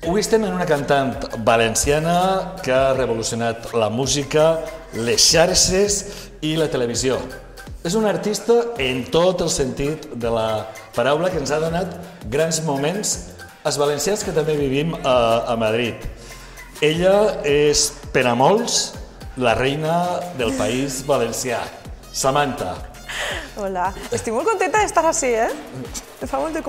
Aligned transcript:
Avui 0.00 0.22
estem 0.22 0.46
en 0.48 0.54
una 0.56 0.64
cantant 0.64 1.26
valenciana 1.44 2.54
que 2.64 2.72
ha 2.72 2.94
revolucionat 2.96 3.66
la 3.76 3.90
música, 3.92 4.62
les 4.96 5.20
xarxes 5.20 5.98
i 6.40 6.54
la 6.56 6.70
televisió. 6.72 7.18
És 7.84 7.92
un 7.98 8.08
artista 8.08 8.56
en 8.80 9.02
tot 9.12 9.44
el 9.44 9.52
sentit 9.52 10.08
de 10.16 10.32
la 10.32 10.64
paraula 10.96 11.28
que 11.28 11.36
ens 11.42 11.52
ha 11.52 11.60
donat 11.60 11.92
grans 12.32 12.62
moments 12.64 13.14
als 13.60 13.76
valencians 13.76 14.24
que 14.24 14.32
també 14.32 14.56
vivim 14.56 14.96
a, 15.04 15.44
a 15.52 15.60
Madrid. 15.60 16.00
Ella 16.80 17.42
és, 17.44 17.90
per 18.08 18.24
a 18.24 18.32
molts, 18.32 18.94
la 19.36 19.52
reina 19.52 19.98
del 20.40 20.56
país 20.56 21.02
valencià. 21.04 21.60
Samantha. 22.08 22.78
Hola, 23.60 23.90
estic 24.08 24.32
molt 24.32 24.48
contenta 24.48 24.80
d'estar 24.80 25.04
així, 25.12 25.34
eh? 25.36 25.50
Em 26.24 26.24
fa 26.24 26.40
molt 26.40 26.56
de 26.56 26.64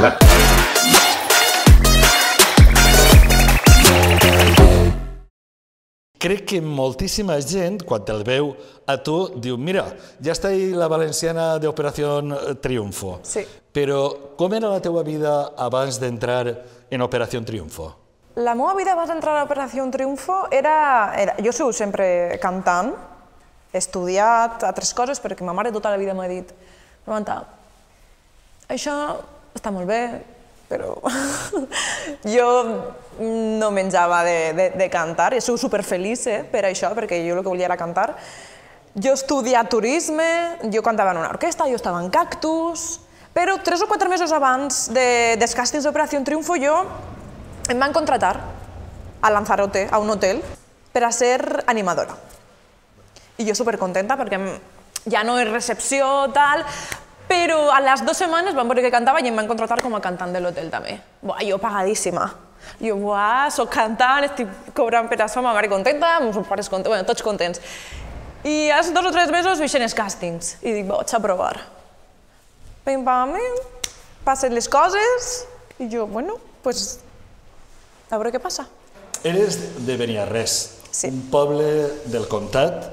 comboi. 0.00 0.40
Crec 6.20 6.44
que 6.44 6.60
moltíssima 6.60 7.38
gent, 7.40 7.80
quan 7.88 8.02
te'l 8.04 8.20
veu 8.26 8.50
a 8.84 8.98
tu, 9.00 9.40
diu, 9.40 9.56
mira, 9.56 9.86
ja 10.20 10.34
està 10.34 10.50
ahí 10.52 10.66
la 10.76 10.84
valenciana 10.92 11.54
d'Operació 11.56 12.18
Triunfo. 12.60 13.14
Sí. 13.24 13.46
Però 13.72 14.34
com 14.36 14.52
era 14.52 14.68
la 14.68 14.82
teua 14.84 15.00
vida 15.06 15.54
abans 15.56 15.96
d'entrar 16.02 16.44
en 16.90 17.00
Operació 17.00 17.40
Triunfo? 17.40 17.88
La 18.36 18.52
meva 18.52 18.74
vida 18.76 18.92
abans 18.92 19.08
d'entrar 19.08 19.32
a 19.32 19.46
l'Operació 19.46 19.88
Triunfo 19.88 20.42
era, 20.52 21.14
era... 21.16 21.38
Jo 21.40 21.56
soc 21.56 21.72
sempre 21.72 22.36
cantant, 22.42 22.92
he 23.72 23.80
estudiat 23.80 24.60
altres 24.68 24.92
coses 24.92 25.24
perquè 25.24 25.46
ma 25.46 25.56
mare 25.56 25.72
tota 25.72 25.88
la 25.88 25.96
vida 25.96 26.12
m'ha 26.12 26.28
dit 26.28 26.52
Samantha, 27.06 27.40
això 28.68 28.92
està 29.56 29.72
molt 29.74 29.88
bé, 29.90 30.02
però 30.70 30.94
jo 32.34 32.48
no 33.20 33.70
menjava 33.74 34.22
de, 34.24 34.38
de, 34.54 34.68
de 34.78 34.88
cantar 34.92 35.32
i 35.34 35.42
sóc 35.42 35.58
superfeliç 35.60 36.26
eh, 36.30 36.38
per 36.46 36.64
això, 36.68 36.92
perquè 36.96 37.18
jo 37.26 37.36
el 37.36 37.42
que 37.42 37.50
volia 37.50 37.68
era 37.68 37.78
cantar. 37.80 38.14
Jo 38.94 39.14
estudiat 39.14 39.68
turisme, 39.70 40.26
jo 40.72 40.82
cantava 40.82 41.12
en 41.14 41.20
una 41.22 41.30
orquestra, 41.30 41.68
jo 41.70 41.78
estava 41.78 42.00
en 42.02 42.10
Cactus, 42.10 43.00
però 43.34 43.58
tres 43.62 43.82
o 43.82 43.86
quatre 43.90 44.08
mesos 44.10 44.32
abans 44.34 44.88
de, 44.94 45.36
dels 45.38 45.54
càstings 45.54 45.86
d'Operació 45.86 46.22
Triunfo 46.26 46.56
jo 46.58 46.74
em 47.70 47.78
van 47.78 47.94
contratar 47.94 48.34
a 49.20 49.30
Lanzarote, 49.30 49.86
a 49.90 50.00
un 50.02 50.10
hotel, 50.10 50.40
per 50.90 51.04
a 51.06 51.12
ser 51.14 51.62
animadora. 51.70 52.16
I 53.38 53.46
jo 53.46 53.54
supercontenta 53.54 54.16
perquè 54.18 54.40
ja 55.10 55.22
no 55.24 55.38
és 55.40 55.48
recepció, 55.48 56.06
tal, 56.34 56.64
però 57.30 57.68
a 57.70 57.78
les 57.84 58.02
dues 58.02 58.18
setmanes 58.18 58.56
van 58.58 58.66
veure 58.66 58.82
que 58.82 58.90
cantava 58.90 59.20
i 59.22 59.28
em 59.30 59.36
van 59.38 59.46
contratar 59.46 59.78
com 59.84 59.94
a 59.94 60.00
cantant 60.02 60.32
de 60.34 60.40
l'hotel 60.42 60.70
també. 60.72 60.96
Buah, 61.22 61.42
jo 61.46 61.58
pagadíssima. 61.62 62.26
Jo, 62.82 62.96
buah, 63.00 63.46
soc 63.54 63.70
cantant, 63.72 64.26
estic 64.26 64.50
cobrant 64.76 65.08
per 65.08 65.20
això, 65.22 65.42
ma 65.44 65.54
mare 65.56 65.70
contenta, 65.70 66.18
meus 66.24 66.36
pares 66.48 66.68
contents, 66.68 66.90
bueno, 66.90 67.06
tots 67.08 67.22
contents. 67.24 67.62
I 68.44 68.70
als 68.74 68.90
dos 68.92 69.06
o 69.06 69.12
tres 69.14 69.30
mesos 69.32 69.60
veixen 69.60 69.84
els 69.84 69.94
càstings 69.96 70.56
i 70.64 70.74
dic, 70.80 70.88
vaig 70.88 71.14
a 71.14 71.20
provar. 71.22 71.54
Pim, 72.84 73.04
pam, 73.06 73.36
passen 74.24 74.54
les 74.56 74.68
coses 74.68 75.30
i 75.78 75.88
jo, 75.92 76.06
bueno, 76.10 76.38
pues, 76.64 76.98
a 78.10 78.16
veure 78.18 78.32
què 78.34 78.42
passa. 78.42 78.66
Eres 79.22 79.84
de 79.86 79.96
Beniarrés, 80.00 80.58
Sí. 80.90 81.06
un 81.06 81.28
poble 81.30 81.66
del 82.10 82.26
comtat, 82.26 82.88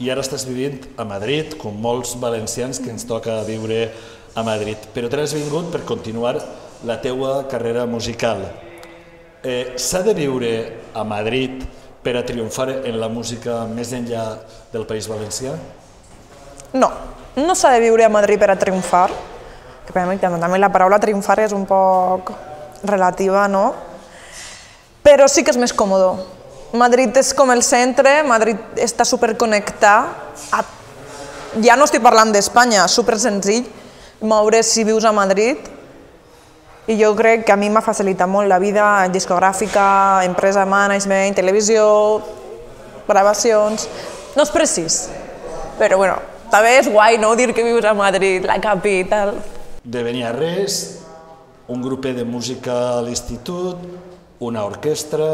i 0.00 0.08
ara 0.08 0.22
estàs 0.24 0.46
vivint 0.48 0.86
a 0.96 1.04
Madrid, 1.04 1.58
com 1.60 1.76
molts 1.76 2.14
valencians 2.20 2.80
que 2.80 2.88
ens 2.88 3.04
toca 3.04 3.42
viure 3.44 3.90
a 4.34 4.42
Madrid. 4.42 4.80
Però 4.94 5.10
te 5.12 5.18
n'has 5.20 5.34
vingut 5.36 5.68
per 5.72 5.82
continuar 5.84 6.38
la 6.88 6.96
teua 7.04 7.42
carrera 7.50 7.84
musical. 7.86 8.46
Eh, 9.44 9.76
S'ha 9.76 10.00
de 10.06 10.14
viure 10.16 10.52
a 10.96 11.04
Madrid 11.04 11.60
per 12.02 12.16
a 12.16 12.24
triomfar 12.24 12.70
en 12.88 12.96
la 13.00 13.10
música 13.12 13.66
més 13.68 13.92
enllà 13.92 14.24
del 14.72 14.86
País 14.88 15.08
Valencià? 15.08 15.52
No, 16.72 16.88
no 17.36 17.54
s'ha 17.54 17.74
de 17.76 17.84
viure 17.84 18.06
a 18.06 18.12
Madrid 18.12 18.40
per 18.40 18.50
a 18.54 18.56
triomfar, 18.56 19.10
que 19.84 19.92
per 19.92 20.06
mi 20.08 20.16
també 20.16 20.58
la 20.58 20.72
paraula 20.72 21.00
triomfar 21.02 21.40
és 21.44 21.52
un 21.52 21.66
poc 21.68 22.32
relativa, 22.88 23.48
no? 23.48 23.74
Però 25.04 25.28
sí 25.28 25.44
que 25.44 25.52
és 25.52 25.60
més 25.60 25.76
còmode. 25.76 26.39
Madrid 26.72 27.16
és 27.18 27.32
com 27.34 27.50
el 27.50 27.64
centre, 27.66 28.20
Madrid 28.26 28.78
està 28.78 29.06
superconnectat. 29.08 30.44
A... 30.54 30.62
Ja 31.64 31.74
no 31.74 31.86
estic 31.88 32.02
parlant 32.04 32.30
d'Espanya, 32.30 32.86
super 32.86 33.18
senzill 33.18 33.66
moure's 34.20 34.66
si 34.66 34.84
vius 34.84 35.04
a 35.04 35.12
Madrid. 35.12 35.58
I 36.86 36.96
jo 36.98 37.14
crec 37.14 37.44
que 37.46 37.52
a 37.52 37.56
mi 37.56 37.68
m'ha 37.70 37.82
facilitat 37.84 38.28
molt 38.28 38.48
la 38.50 38.58
vida 38.58 39.08
discogràfica, 39.12 40.24
empresa, 40.26 40.66
management, 40.66 41.36
televisió, 41.36 41.84
gravacions... 43.08 43.88
No 44.30 44.44
és 44.46 44.50
precís, 44.54 44.96
però 45.74 45.96
bueno, 45.98 46.20
també 46.52 46.76
és 46.78 46.86
guai, 46.86 47.16
no?, 47.18 47.32
dir 47.34 47.48
que 47.50 47.64
vius 47.66 47.82
a 47.84 47.96
Madrid, 47.98 48.44
la 48.46 48.60
capital. 48.62 49.32
De 49.82 50.04
Beniarrés, 50.06 50.76
un 51.66 51.82
grupet 51.82 52.14
de 52.14 52.22
música 52.22 52.76
a 52.92 53.00
l'institut, 53.02 53.82
una 54.38 54.62
orquestra, 54.62 55.26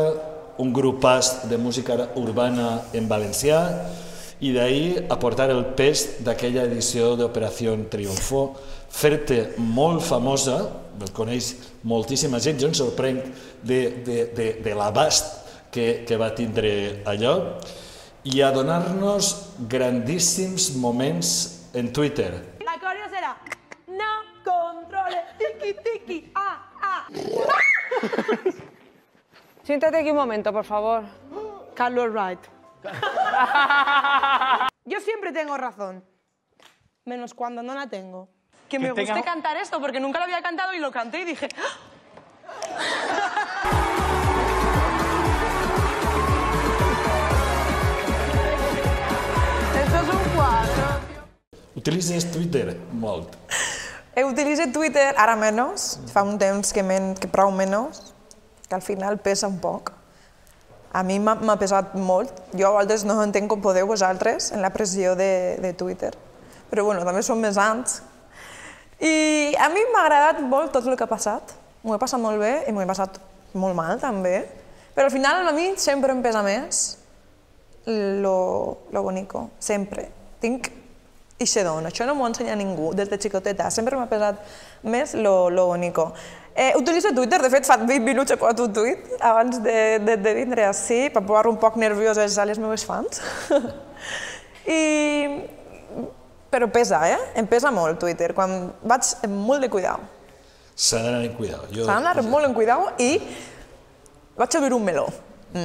un 0.59 0.73
grupàs 0.73 1.49
de 1.51 1.59
música 1.61 1.97
urbana 2.17 2.83
en 2.97 3.09
valencià 3.09 3.61
i 4.41 4.53
d'ahir 4.53 5.07
aportar 5.13 5.49
el 5.53 5.63
pes 5.77 6.23
d'aquella 6.25 6.67
edició 6.69 7.15
d'Operació 7.17 7.73
Triunfo, 7.93 8.43
fer-te 8.93 9.57
molt 9.57 10.05
famosa, 10.05 10.59
el 11.01 11.13
coneix 11.17 11.55
moltíssima 11.89 12.41
gent, 12.41 12.61
jo 12.61 12.69
em 12.69 12.77
sorprenc 12.77 13.25
de, 13.63 13.81
de, 14.05 14.19
de, 14.37 14.49
de 14.65 14.77
l'abast 14.77 15.33
que, 15.73 16.05
que 16.09 16.21
va 16.21 16.33
tindre 16.37 17.03
allò, 17.09 17.37
i 18.27 18.43
a 18.43 18.51
donar-nos 18.53 19.33
grandíssims 19.71 20.73
moments 20.77 21.35
en 21.77 21.93
Twitter. 21.93 22.33
La 22.67 22.77
coreo 22.83 23.09
será 23.13 23.37
no 23.89 24.13
controle, 24.45 25.25
tiki 25.41 25.77
tiki, 25.85 26.23
ah, 26.35 26.57
ah. 26.83 27.03
Siéntate 29.67 29.97
aquí 29.99 30.11
un 30.11 30.17
momento, 30.17 30.53
por 30.53 30.65
favor. 30.65 31.03
Carlos 31.75 32.13
Wright. 32.13 32.39
Yo 34.85 35.01
siempre 35.01 35.33
tengo 35.33 35.57
razón, 35.57 36.05
menos 37.05 37.35
cuando 37.35 37.65
no 37.65 37.75
la 37.75 37.89
tengo. 37.89 38.29
Que 38.69 38.79
me 38.79 38.93
guste 38.93 39.25
cantar 39.25 39.57
esto 39.57 39.81
porque 39.81 39.99
nunca 39.99 40.21
lo 40.21 40.25
había 40.27 40.41
cantado 40.41 40.73
y 40.73 40.79
lo 40.79 40.93
canté 40.93 41.23
y 41.23 41.25
dije, 41.25 41.49
"Ah". 41.59 42.77
Esto 49.83 49.97
es 49.97 50.09
un 50.09 50.35
cuadro. 50.37 51.01
Utilitzes 51.75 52.31
Twitter 52.31 52.77
molt. 52.93 53.35
He 54.15 54.25
utilitzat 54.25 54.73
Twitter, 54.73 55.13
ara 55.19 55.37
menys, 55.37 55.99
fa 56.13 56.23
un 56.23 56.39
temps 56.39 56.73
que, 56.73 56.83
men, 56.83 57.15
que 57.21 57.29
prou 57.29 57.51
menys, 57.53 58.15
que 58.69 58.75
al 58.75 58.83
final 58.83 59.19
pesa 59.19 59.49
un 59.49 59.59
poc. 59.63 59.93
A 60.93 61.03
mi 61.05 61.19
m'ha 61.21 61.57
pesat 61.61 61.95
molt. 61.95 62.33
Jo 62.57 62.71
a 62.71 62.77
vegades 62.79 63.05
no 63.05 63.19
entenc 63.23 63.51
com 63.51 63.63
podeu 63.63 63.87
vosaltres 63.89 64.51
en 64.53 64.63
la 64.65 64.73
pressió 64.75 65.15
de, 65.19 65.57
de 65.63 65.73
Twitter. 65.77 66.15
Però 66.71 66.87
bueno, 66.87 67.05
també 67.07 67.23
som 67.23 67.41
més 67.41 67.59
anys. 67.61 68.01
I 68.99 69.55
a 69.61 69.69
mi 69.73 69.83
m'ha 69.93 70.07
agradat 70.07 70.41
molt 70.41 70.73
tot 70.73 70.87
el 70.89 70.97
que 70.97 71.05
ha 71.05 71.11
passat. 71.11 71.53
M'ho 71.85 71.95
he 71.95 72.01
passat 72.03 72.21
molt 72.21 72.41
bé 72.41 72.55
i 72.67 72.73
m'ho 72.73 72.83
he 72.83 72.89
passat 72.89 73.21
molt 73.55 73.77
mal 73.77 74.01
també. 74.01 74.41
Però 74.97 75.11
al 75.11 75.13
final 75.13 75.45
a 75.47 75.53
mi 75.53 75.75
sempre 75.77 76.15
em 76.17 76.23
pesa 76.25 76.43
més 76.43 76.97
lo, 77.87 78.89
lo 78.91 79.03
bonico, 79.03 79.51
sempre. 79.59 80.09
Tinc 80.41 80.73
ixe 81.39 81.63
don, 81.65 81.85
això 81.85 82.07
no 82.09 82.15
m'ho 82.17 82.27
ensenya 82.31 82.57
ningú 82.57 82.95
des 82.97 83.11
de 83.13 83.19
xicoteta, 83.21 83.69
sempre 83.71 83.99
m'ha 84.01 84.09
pesat 84.09 84.41
més 84.89 85.13
lo, 85.15 85.51
lo 85.51 85.69
bonico. 85.69 86.11
Eh, 86.57 86.73
utilitzo 86.79 87.13
Twitter, 87.13 87.43
de 87.45 87.51
fet 87.53 87.67
fa 87.69 87.77
20 87.77 88.01
minuts 88.01 88.33
he 88.33 88.37
posat 88.41 88.63
un 88.65 88.71
tuit 88.73 89.11
abans 89.21 89.59
de, 89.61 89.75
de, 90.01 90.15
de 90.17 90.33
vindre 90.39 90.65
així, 90.65 91.11
per 91.13 91.21
posar 91.29 91.51
un 91.51 91.59
poc 91.61 91.77
nervioses 91.77 92.39
a 92.41 92.47
les 92.49 92.61
meves 92.63 92.87
fans. 92.89 93.21
I... 94.65 94.81
Però 96.49 96.71
pesa, 96.73 97.03
eh? 97.11 97.19
Em 97.37 97.45
pesa 97.51 97.69
molt 97.75 97.99
Twitter, 98.01 98.31
quan 98.33 98.71
vaig 98.89 99.11
amb 99.27 99.37
molt 99.51 99.67
de 99.67 99.69
cuidado. 99.69 100.07
S'ha 100.73 101.03
d'anar 101.05 101.27
en 101.27 101.35
cuidado. 101.37 101.69
Jo, 101.75 101.85
S'ha 101.85 101.99
d'anar 102.01 102.25
molt 102.25 102.49
en 102.49 102.57
cuidado 102.57 102.89
i 103.05 103.19
vaig 104.39 104.57
a 104.57 104.63
obrir 104.63 104.73
un 104.79 104.87
meló. 104.87 105.07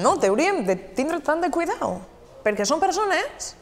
No, 0.01 0.17
t'hauríem 0.19 0.65
de 0.67 0.75
tindre 0.97 1.21
tant 1.23 1.39
de 1.39 1.51
cuidado, 1.53 1.93
perquè 2.43 2.67
són 2.67 2.83
persones 2.83 3.53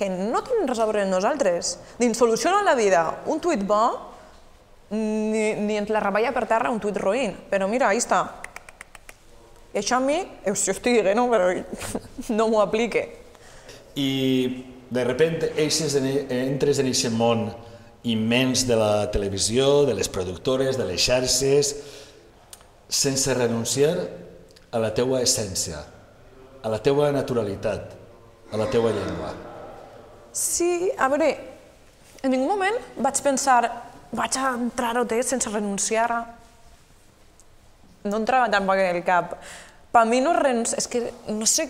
que 0.00 0.08
no 0.08 0.40
tenen 0.46 0.70
res 0.70 0.80
a 0.80 0.88
veure 0.88 1.04
amb 1.04 1.12
nosaltres. 1.12 1.74
Ni 2.00 2.08
ens 2.08 2.20
solucionen 2.24 2.64
la 2.64 2.78
vida 2.78 3.04
un 3.28 3.44
tuit 3.44 3.60
bo, 3.68 3.82
ni, 4.90 5.54
ni 5.54 5.80
la 5.86 6.00
rebella 6.00 6.32
per 6.32 6.46
terra 6.50 6.70
un 6.70 6.80
tuit 6.82 6.96
roïn. 6.98 7.34
Però 7.50 7.68
mira, 7.70 7.88
ahí 7.88 8.00
està. 8.02 8.24
I 9.70 9.78
això 9.78 10.00
a 10.00 10.02
mi, 10.02 10.18
eh, 10.18 10.54
si 10.54 10.70
ho 10.70 10.74
estic 10.74 10.98
dient, 10.98 11.14
no? 11.14 11.28
però 11.30 11.52
no 12.38 12.48
m'ho 12.50 12.60
aplique. 12.62 13.06
I 13.94 14.10
de 14.90 15.04
repente 15.04 15.52
eixes 15.56 15.94
en, 15.98 16.08
entres 16.34 16.80
en 16.82 16.90
aquest 16.90 17.14
món 17.14 17.48
immens 18.02 18.64
de 18.66 18.76
la 18.80 19.10
televisió, 19.12 19.84
de 19.86 19.94
les 19.94 20.08
productores, 20.08 20.78
de 20.78 20.86
les 20.88 21.02
xarxes, 21.04 21.74
sense 22.88 23.34
renunciar 23.34 23.94
a 24.72 24.80
la 24.82 24.90
teua 24.94 25.20
essència, 25.22 25.78
a 26.62 26.72
la 26.72 26.80
teua 26.82 27.10
naturalitat, 27.14 27.94
a 28.50 28.58
la 28.58 28.66
teua 28.70 28.90
llengua. 28.94 29.34
Sí, 30.32 30.90
a 30.98 31.06
veure, 31.12 31.30
en 32.22 32.34
ningú 32.34 32.48
moment 32.50 32.76
vaig 32.98 33.20
pensar 33.22 33.62
vaig 34.12 34.36
a 34.38 34.54
entrar 34.56 34.96
a 34.96 35.04
OT 35.04 35.20
sense 35.22 35.50
renunciar 35.50 36.10
a... 36.12 36.20
No 38.04 38.16
entrava 38.16 38.48
tampoc 38.50 38.80
en 38.80 38.96
el 38.96 39.04
cap. 39.04 39.36
Per 39.92 40.04
mi 40.08 40.20
no 40.24 40.32
renunciar... 40.36 40.80
És 40.80 40.88
que, 40.88 41.04
no 41.28 41.46
sé, 41.46 41.68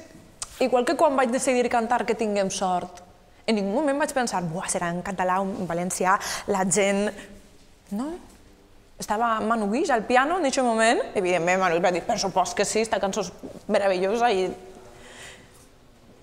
igual 0.60 0.86
que 0.86 0.96
quan 0.96 1.16
vaig 1.18 1.32
decidir 1.32 1.68
cantar 1.72 2.04
que 2.06 2.14
tinguem 2.14 2.50
sort, 2.54 3.02
en 3.50 3.58
ningú 3.58 3.74
moment 3.80 3.98
vaig 3.98 4.12
pensar, 4.14 4.42
buah, 4.46 4.68
serà 4.70 4.90
en 4.94 5.02
català 5.02 5.40
o 5.42 5.46
en 5.48 5.68
valencià, 5.68 6.16
la 6.52 6.64
gent... 6.70 7.08
No. 7.90 8.12
Estava 9.00 9.38
Manu 9.40 9.70
Guix 9.72 9.90
al 9.90 10.04
piano 10.06 10.36
en 10.38 10.46
aquest 10.46 10.62
moment, 10.62 11.00
evidentment 11.16 11.62
Manu 11.62 11.80
va 11.82 11.90
dir, 11.90 12.04
per 12.06 12.18
supost 12.20 12.54
que 12.56 12.66
sí, 12.68 12.84
esta 12.84 13.00
cançó 13.02 13.24
és 13.24 13.32
meravellosa 13.66 14.28
i... 14.30 14.50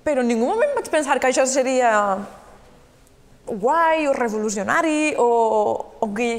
Però 0.08 0.24
en 0.24 0.30
ningú 0.32 0.48
moment 0.48 0.76
vaig 0.78 0.88
pensar 0.94 1.18
que 1.20 1.28
això 1.28 1.44
seria 1.50 1.92
guai 3.48 4.08
o 4.08 4.14
revolucionari 4.14 5.16
o, 5.18 5.30
o 6.00 6.14
que 6.14 6.30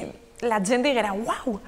la 0.44 0.60
gent 0.64 0.84
diguera, 0.84 1.12
uau, 1.12 1.58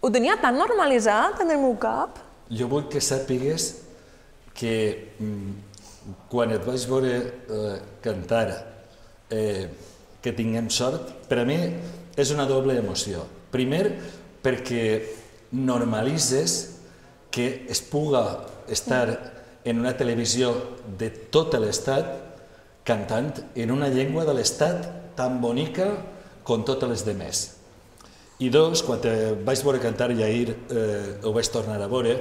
ho 0.00 0.10
tenia 0.12 0.36
tan 0.40 0.58
normalitzat 0.58 1.40
en 1.44 1.54
el 1.54 1.60
meu 1.62 1.76
cap. 1.80 2.18
Jo 2.50 2.68
vull 2.68 2.88
que 2.90 3.00
sàpigues 3.04 3.70
que 4.56 4.74
mm, 5.20 5.52
quan 6.32 6.52
et 6.54 6.64
vaig 6.66 6.86
veure 6.90 7.14
eh, 7.20 7.76
cantar 8.02 8.46
eh, 9.30 9.68
que 10.20 10.34
tinguem 10.36 10.68
sort, 10.72 11.14
per 11.28 11.40
a 11.42 11.46
mi 11.48 11.58
és 12.16 12.32
una 12.34 12.46
doble 12.48 12.76
emoció. 12.80 13.24
Primer, 13.50 13.84
perquè 14.42 14.82
normalitzes 15.52 16.56
que 17.30 17.66
es 17.70 17.80
puga 17.80 18.46
estar 18.68 19.06
en 19.64 19.80
una 19.80 19.94
televisió 19.96 20.52
de 20.98 21.10
tot 21.32 21.54
l'Estat 21.60 22.29
cantant 22.84 23.32
en 23.54 23.70
una 23.70 23.88
llengua 23.92 24.24
de 24.24 24.34
l'Estat 24.36 25.16
tan 25.16 25.40
bonica 25.40 25.90
com 26.44 26.64
totes 26.64 26.90
les 26.90 27.04
demés. 27.06 27.42
I 28.40 28.48
dos, 28.48 28.80
quan 28.82 29.02
vaig 29.44 29.64
veure 29.66 29.82
cantar 29.82 30.10
i 30.14 30.22
ahir 30.24 30.54
eh, 30.72 31.18
ho 31.22 31.32
vaig 31.36 31.50
tornar 31.52 31.76
a 31.76 31.90
veure, 31.90 32.14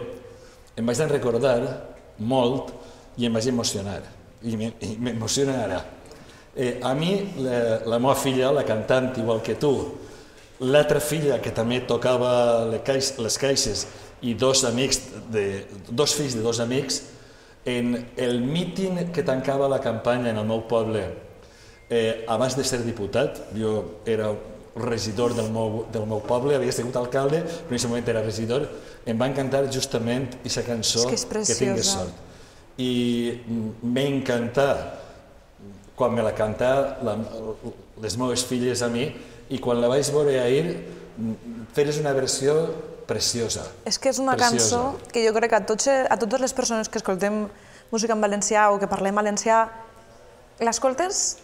em 0.76 0.86
vaig 0.86 1.00
recordar 1.08 1.60
molt 2.20 2.74
i 3.18 3.28
em 3.28 3.34
vaig 3.34 3.48
emocionar. 3.48 4.02
I 4.44 4.56
m'emociona 5.00 5.56
ara. 5.64 5.80
Eh, 6.56 6.80
a 6.84 6.94
mi, 6.96 7.14
la, 7.40 7.80
la 7.88 8.00
meva 8.00 8.16
filla, 8.20 8.52
la 8.52 8.66
cantant, 8.68 9.14
igual 9.20 9.42
que 9.44 9.56
tu, 9.56 9.72
l'altra 10.60 11.00
filla 11.00 11.40
que 11.40 11.54
també 11.56 11.80
tocava 11.88 12.66
les 12.68 13.38
caixes 13.40 13.86
i 14.22 14.34
dos 14.36 14.66
amics, 14.68 15.00
de, 15.32 15.46
dos 15.88 16.16
fills 16.18 16.36
de 16.36 16.44
dos 16.44 16.60
amics, 16.60 17.04
en 17.66 18.08
el 18.18 18.42
míting 18.42 19.12
que 19.12 19.24
tancava 19.24 19.68
la 19.70 19.80
campanya 19.80 20.32
en 20.32 20.38
el 20.38 20.48
meu 20.48 20.64
poble, 20.68 21.04
eh, 21.90 22.26
abans 22.28 22.56
de 22.56 22.64
ser 22.64 22.84
diputat, 22.86 23.42
jo 23.58 24.02
era 24.06 24.32
regidor 24.76 25.36
del 25.36 25.52
meu, 25.52 25.86
del 25.92 26.06
meu 26.08 26.22
poble, 26.24 26.56
havia 26.56 26.72
sigut 26.72 26.96
alcalde, 26.96 27.44
però 27.44 27.74
en 27.74 27.76
aquest 27.76 27.90
moment 27.90 28.08
era 28.08 28.24
regidor, 28.24 28.68
em 29.06 29.18
van 29.18 29.34
cantar 29.34 29.66
justament 29.72 30.30
aquesta 30.40 30.64
cançó 30.64 31.08
que, 31.10 31.18
que 31.18 31.58
tingues 31.58 31.94
sort. 31.98 32.26
I 32.80 33.42
m'he 33.84 34.06
encantat 34.08 35.00
quan 36.00 36.14
me 36.16 36.24
la 36.24 36.32
canta 36.32 37.00
la, 37.04 37.18
les 38.00 38.16
meves 38.16 38.46
filles 38.48 38.82
a 38.86 38.88
mi 38.88 39.10
i 39.52 39.60
quan 39.60 39.82
la 39.82 39.90
vaig 39.92 40.08
veure 40.16 40.38
ahir 40.40 40.78
feres 41.76 42.00
una 42.00 42.14
versió 42.16 42.56
preciosa. 43.10 43.66
És 43.90 43.98
que 43.98 44.14
és 44.14 44.22
una 44.22 44.38
preciosa. 44.38 44.78
cançó 44.78 45.12
que 45.12 45.26
jo 45.26 45.34
crec 45.36 45.56
que 45.56 45.60
a, 45.60 45.66
tots, 45.66 45.90
a 45.90 46.18
totes 46.22 46.46
les 46.46 46.56
persones 46.56 46.90
que 46.90 47.02
escoltem 47.02 47.48
música 47.90 48.14
en 48.14 48.22
valencià 48.22 48.70
o 48.70 48.80
que 48.80 48.90
parlem 48.90 49.18
valencià, 49.18 49.64
l'escoltes 50.62 51.40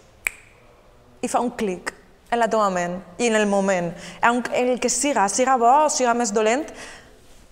i 1.25 1.29
fa 1.31 1.41
un 1.41 1.51
clic 1.57 1.93
en 2.29 2.41
la 2.41 2.49
teva 2.51 2.67
ment 2.73 2.99
i 3.17 3.29
en 3.31 3.37
el 3.39 3.47
moment. 3.49 3.91
El 4.21 4.79
que 4.79 4.91
siga, 4.91 5.27
siga 5.29 5.57
bo 5.57 5.71
o 5.85 5.89
siga 5.89 6.13
més 6.17 6.33
dolent, 6.35 6.67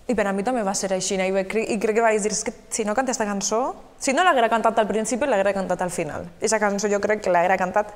i 0.04 0.14
per 0.14 0.26
a 0.28 0.34
mi 0.36 0.44
també 0.44 0.62
va 0.62 0.74
ser 0.76 0.92
així, 0.92 1.16
i, 1.16 1.28
i 1.32 1.78
crec 1.80 1.96
que 1.96 2.04
vaig 2.04 2.20
dir, 2.20 2.32
que 2.44 2.52
si 2.68 2.84
no 2.84 2.94
canta 2.94 3.12
aquesta 3.12 3.24
cançó, 3.24 3.60
si 3.98 4.12
no 4.12 4.24
l'haguera 4.26 4.50
cantat 4.52 4.78
al 4.78 4.88
principi, 4.90 5.26
l'haguera 5.26 5.54
cantat 5.56 5.80
al 5.80 5.90
final. 5.94 6.28
Aquesta 6.36 6.60
cançó 6.60 6.90
jo 6.92 7.00
crec 7.00 7.24
que 7.24 7.32
l'haguera 7.32 7.56
cantat 7.56 7.94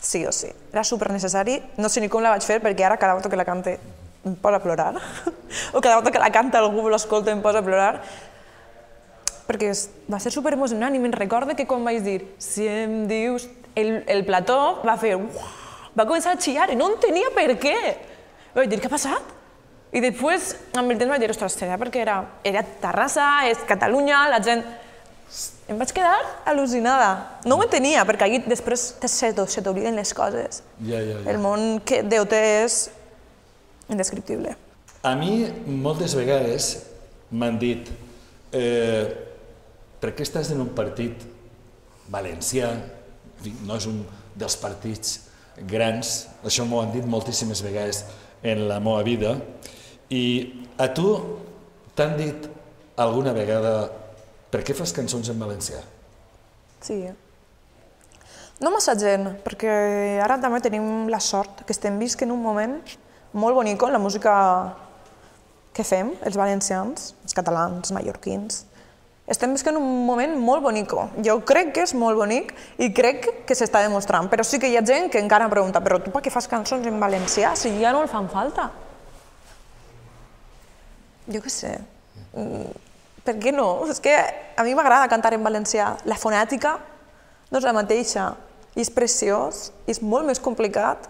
sí 0.00 0.24
o 0.24 0.32
sí. 0.32 0.48
Era 0.72 0.84
super 0.84 1.10
necessari, 1.12 1.60
no 1.76 1.90
sé 1.92 2.00
ni 2.00 2.08
com 2.08 2.24
la 2.24 2.32
vaig 2.32 2.46
fer, 2.46 2.62
perquè 2.64 2.88
ara 2.88 2.96
cada 2.96 3.18
volta 3.18 3.28
que 3.28 3.36
la 3.36 3.44
cante 3.44 3.76
em 4.24 4.34
posa 4.34 4.58
a 4.60 4.64
plorar, 4.64 4.94
o 5.72 5.80
cada 5.80 5.96
volta 5.96 6.12
que 6.12 6.20
la 6.20 6.32
canta 6.32 6.60
algú 6.60 6.88
l'escolta 6.88 7.32
em 7.32 7.40
posa 7.40 7.62
a 7.62 7.66
plorar, 7.66 7.94
perquè 9.48 9.72
va 10.10 10.20
ser 10.22 10.30
super 10.30 10.52
emocionant 10.54 10.94
i 10.94 11.00
me'n 11.02 11.16
recordo 11.16 11.56
que 11.58 11.66
quan 11.66 11.82
vaig 11.86 12.04
dir, 12.04 12.20
si 12.38 12.68
em 12.68 13.08
dius, 13.10 13.48
el, 13.74 14.04
el 14.06 14.24
plató 14.28 14.80
va 14.86 14.96
fer, 15.00 15.16
uah, 15.16 15.50
va 15.96 16.06
començar 16.06 16.36
a 16.36 16.40
xillar 16.40 16.70
i 16.70 16.78
no 16.78 16.90
entenia 16.92 17.32
per 17.34 17.48
què. 17.58 17.76
Vaig 18.54 18.70
dir, 18.70 18.78
què 18.82 18.90
ha 18.90 18.92
passat? 18.92 19.34
I 19.90 20.02
després, 20.02 20.52
amb 20.78 20.92
el 20.92 21.00
temps 21.00 21.10
vaig 21.10 21.22
dir, 21.22 21.32
ostres, 21.32 21.56
serà 21.58 21.78
perquè 21.80 22.04
era, 22.04 22.20
era 22.46 22.62
Terrassa, 22.62 23.32
és 23.50 23.66
Catalunya, 23.66 24.28
la 24.30 24.38
gent... 24.44 24.62
Em 25.70 25.78
vaig 25.78 25.92
quedar 25.94 26.16
al·lucinada. 26.50 27.10
No 27.46 27.54
ho 27.54 27.62
entenia, 27.62 28.02
perquè 28.06 28.26
allí 28.26 28.40
després 28.42 28.88
se 29.06 29.30
t'obliden 29.62 29.98
les 29.98 30.10
coses. 30.14 30.64
Ja, 30.82 30.98
ja, 30.98 31.20
ja. 31.20 31.26
El 31.30 31.38
món 31.38 31.78
que 31.86 32.00
d'OT 32.02 32.34
és 32.34 32.78
indescriptible. 33.90 34.54
A 35.02 35.14
mi, 35.16 35.46
moltes 35.66 36.14
vegades, 36.18 36.70
m'han 37.30 37.58
dit 37.60 37.88
eh, 38.52 39.06
per 40.00 40.12
què 40.16 40.24
estàs 40.26 40.50
en 40.54 40.62
un 40.64 40.72
partit 40.76 41.24
valencià, 42.10 42.72
no 43.64 43.76
és 43.76 43.86
un 43.88 44.02
dels 44.36 44.56
partits 44.60 45.18
grans, 45.70 46.26
això 46.46 46.66
m'ho 46.68 46.80
han 46.82 46.92
dit 46.94 47.06
moltíssimes 47.06 47.62
vegades 47.64 48.04
en 48.42 48.66
la 48.68 48.80
meva 48.82 49.02
vida, 49.06 49.34
i 50.10 50.24
a 50.80 50.88
tu 50.92 51.08
t'han 51.96 52.16
dit 52.18 52.48
alguna 53.00 53.32
vegada 53.36 53.74
per 54.50 54.64
què 54.66 54.74
fas 54.76 54.92
cançons 54.96 55.28
en 55.30 55.38
valencià? 55.40 55.80
Sí. 56.82 57.02
No 58.60 58.72
massa 58.74 58.96
gent, 58.98 59.28
perquè 59.44 59.70
ara 60.20 60.36
també 60.40 60.60
tenim 60.64 61.08
la 61.12 61.20
sort 61.24 61.62
que 61.64 61.72
estem 61.76 61.96
visquent 62.00 62.32
un 62.32 62.42
moment 62.42 62.80
molt 63.32 63.54
bonic 63.54 63.82
en 63.82 63.92
la 63.92 64.02
música 64.02 64.32
que 65.72 65.84
fem, 65.86 66.12
els 66.26 66.36
valencians, 66.36 67.14
els 67.24 67.36
catalans, 67.36 67.84
els 67.84 67.94
mallorquins. 67.94 68.64
Estem 69.30 69.52
visquent 69.54 69.76
un 69.78 69.86
moment 70.08 70.32
molt 70.42 70.64
bonic. 70.64 70.90
Jo 71.22 71.36
crec 71.46 71.70
que 71.76 71.84
és 71.86 71.94
molt 71.94 72.18
bonic 72.18 72.50
i 72.82 72.90
crec 72.90 73.28
que 73.46 73.54
s'està 73.54 73.84
demostrant, 73.84 74.26
però 74.26 74.42
sí 74.42 74.58
que 74.58 74.66
hi 74.66 74.74
ha 74.76 74.82
gent 74.82 75.06
que 75.12 75.22
encara 75.22 75.46
em 75.46 75.52
pregunta 75.52 75.82
però 75.84 76.00
tu 76.02 76.10
per 76.10 76.24
què 76.24 76.32
fas 76.34 76.50
cançons 76.50 76.86
en 76.90 76.98
valencià 76.98 77.54
si 77.54 77.70
ja 77.78 77.92
no 77.94 78.02
el 78.02 78.10
fan 78.10 78.26
falta? 78.32 78.66
Jo 81.30 81.38
què 81.44 81.52
sé. 81.54 81.76
Mm, 82.34 82.74
per 83.22 83.36
què 83.38 83.54
no? 83.54 83.68
És 83.86 84.02
que 84.02 84.16
a 84.18 84.66
mi 84.66 84.74
m'agrada 84.74 85.08
cantar 85.12 85.36
en 85.36 85.46
valencià. 85.46 85.92
La 86.10 86.18
fonètica 86.18 86.74
no 87.50 87.58
és 87.62 87.66
la 87.66 87.76
mateixa. 87.76 88.32
I 88.74 88.82
és 88.82 88.90
preciós, 88.90 89.68
i 89.86 89.94
és 89.94 90.02
molt 90.02 90.26
més 90.26 90.42
complicat. 90.42 91.06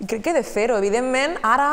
I 0.00 0.06
crec 0.06 0.22
que 0.22 0.30
he 0.30 0.36
de 0.36 0.44
fer-ho. 0.44 0.76
Evidentment, 0.76 1.38
ara 1.42 1.70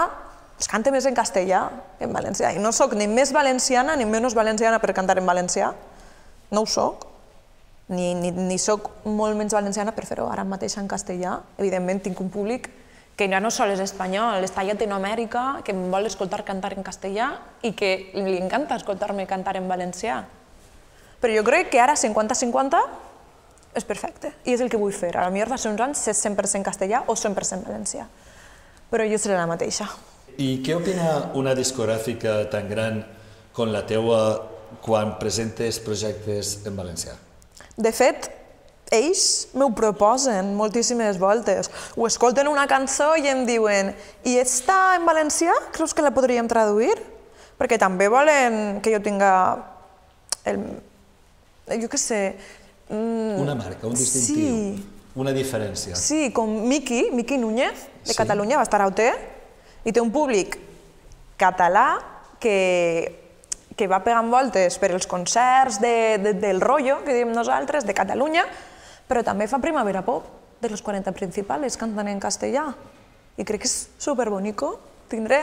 es 0.60 0.70
canta 0.72 0.94
més 0.94 1.08
en 1.10 1.15
castellà 1.18 1.65
que 1.98 2.08
en 2.08 2.13
valencià. 2.15 2.53
I 2.56 2.62
no 2.63 2.72
sóc 2.72 2.94
ni 2.96 3.08
més 3.12 3.34
valenciana 3.36 3.98
ni 4.00 4.06
menys 4.08 4.36
valenciana 4.38 4.80
per 4.80 4.94
cantar 4.96 5.18
en 5.20 5.27
valencià. 5.27 5.74
No 6.51 6.63
ho 6.63 6.70
sóc. 6.70 7.10
Ni, 7.92 8.13
ni, 8.15 8.32
ni 8.32 8.56
sóc 8.58 8.89
molt 9.03 9.36
menys 9.36 9.53
valenciana 9.53 9.92
per 9.92 10.06
fer-ho 10.08 10.30
ara 10.32 10.46
mateix 10.48 10.77
en 10.80 10.88
castellà. 10.88 11.42
Evidentment, 11.60 12.00
tinc 12.06 12.22
un 12.24 12.32
públic 12.32 12.70
que 13.15 13.27
ja 13.30 13.42
no 13.44 13.51
sol 13.53 13.70
és 13.70 13.82
espanyol, 13.84 14.42
està 14.42 14.63
a 14.63 14.65
Llatinoamèrica, 14.65 15.62
que 15.65 15.74
em 15.75 15.84
vol 15.94 16.08
escoltar 16.10 16.42
cantar 16.48 16.74
en 16.74 16.86
castellà 16.86 17.30
i 17.62 17.74
que 17.77 17.92
li 18.15 18.39
encanta 18.39 18.80
escoltar-me 18.80 19.27
cantar 19.30 19.58
en 19.60 19.68
valencià. 19.70 20.24
Però 21.22 21.36
jo 21.36 21.44
crec 21.46 21.70
que 21.70 21.82
ara 21.84 21.94
50-50 22.00 22.80
és 23.75 23.86
perfecte 23.88 24.32
i 24.46 24.53
és 24.53 24.62
el 24.62 24.70
que 24.70 24.80
vull 24.80 24.94
fer. 24.96 25.13
A 25.18 25.27
la 25.27 25.34
millor 25.34 25.51
fa 25.51 25.60
uns 25.70 25.82
anys 25.82 26.08
és 26.12 26.22
100% 26.25 26.65
castellà 26.65 27.03
o 27.08 27.15
100% 27.18 27.68
valencià. 27.68 28.08
Però 28.92 29.06
jo 29.10 29.18
seré 29.18 29.38
la 29.38 29.50
mateixa. 29.50 29.88
I 30.38 30.62
què 30.65 30.75
opina 30.77 31.34
una 31.38 31.53
discogràfica 31.58 32.44
tan 32.50 32.70
gran 32.70 33.03
com 33.53 33.70
la 33.74 33.84
teua 33.86 34.20
quan 34.82 35.18
presentes 35.20 35.80
projectes 35.84 36.60
en 36.65 36.77
valencià? 36.77 37.13
De 37.77 37.92
fet, 37.94 38.30
ells 38.94 39.50
m'ho 39.58 39.70
proposen 39.77 40.53
moltíssimes 40.58 41.20
voltes. 41.22 41.70
Ho 41.98 42.08
escolten 42.10 42.50
una 42.50 42.65
cançó 42.70 43.13
i 43.18 43.30
em 43.30 43.46
diuen 43.50 43.94
i 44.30 44.38
està 44.42 44.96
en 44.98 45.06
valencià? 45.10 45.53
Creus 45.74 45.94
que 45.94 46.06
la 46.06 46.13
podríem 46.13 46.50
traduir? 46.50 46.94
Perquè 47.58 47.77
també 47.82 48.10
volen 48.10 48.82
que 48.82 48.94
jo 48.94 49.01
tinga 49.06 49.34
el, 50.50 50.60
jo 51.80 51.89
què 51.89 52.00
sé, 52.01 52.22
Una 52.94 53.56
marca, 53.58 53.88
un 53.88 53.98
distintiu, 53.98 54.58
sí. 54.78 54.84
una 55.20 55.34
diferència. 55.36 55.98
Sí, 55.98 56.30
com 56.36 56.52
Miqui, 56.70 57.10
Miqui 57.12 57.40
Núñez, 57.42 57.88
de 58.04 58.14
Sí. 58.14 58.18
Catalunya, 58.18 58.58
va 58.58 58.68
estar 58.68 58.82
a 58.82 58.88
OT, 58.88 59.02
i 59.84 59.92
té 59.92 60.02
un 60.02 60.12
públic 60.12 60.58
català 61.40 61.98
que, 62.40 62.58
que 63.76 63.88
va 63.88 64.04
pegant 64.06 64.30
voltes 64.32 64.78
per 64.80 64.92
els 64.94 65.08
concerts 65.10 65.80
de, 65.82 66.20
de, 66.22 66.34
del 66.40 66.62
rollo, 66.62 67.02
que 67.04 67.16
diem 67.16 67.34
nosaltres, 67.34 67.88
de 67.88 67.96
Catalunya, 67.98 68.46
però 69.08 69.24
també 69.26 69.48
fa 69.48 69.60
Primavera 69.64 70.04
Pop, 70.06 70.30
de 70.64 70.70
los 70.72 70.82
40 70.82 71.12
principales, 71.12 71.76
cantant 71.78 72.08
en 72.08 72.22
castellà. 72.24 72.70
I 73.36 73.44
crec 73.44 73.66
que 73.66 73.68
és 73.68 73.90
superbonico 74.00 74.78
tindre 75.12 75.42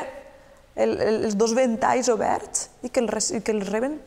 el, 0.77 0.95
el, 0.97 1.25
els 1.27 1.37
dos 1.37 1.53
ventalls 1.55 2.09
oberts 2.09 2.71
i 2.87 2.89
que, 2.89 3.03
el, 3.03 3.11
i 3.11 3.41
que 3.45 3.53
els 3.53 3.69
reben 3.69 3.99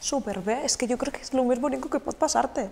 superbé. 0.00 0.60
És 0.64 0.76
que 0.76 0.88
jo 0.88 0.96
crec 1.00 1.18
que 1.18 1.22
és 1.26 1.32
el 1.34 1.44
més 1.46 1.60
bonic 1.60 1.86
que 1.92 2.00
pot 2.02 2.16
passar-te. 2.18 2.68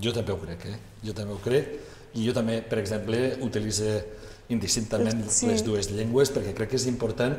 Jo 0.00 0.12
també 0.12 0.34
ho 0.34 0.38
crec, 0.42 0.66
eh? 0.66 0.78
Jo 1.06 1.14
també 1.14 1.34
ho 1.34 1.40
crec. 1.42 1.74
I 2.14 2.26
jo 2.26 2.34
també, 2.34 2.60
per 2.62 2.78
exemple, 2.78 3.36
utilitzo 3.42 4.00
indistintament 4.48 5.24
Sí. 5.30 5.46
les 5.46 5.64
dues 5.64 5.88
llengües 5.90 6.30
perquè 6.30 6.52
crec 6.54 6.70
que 6.70 6.76
és 6.76 6.86
important 6.86 7.36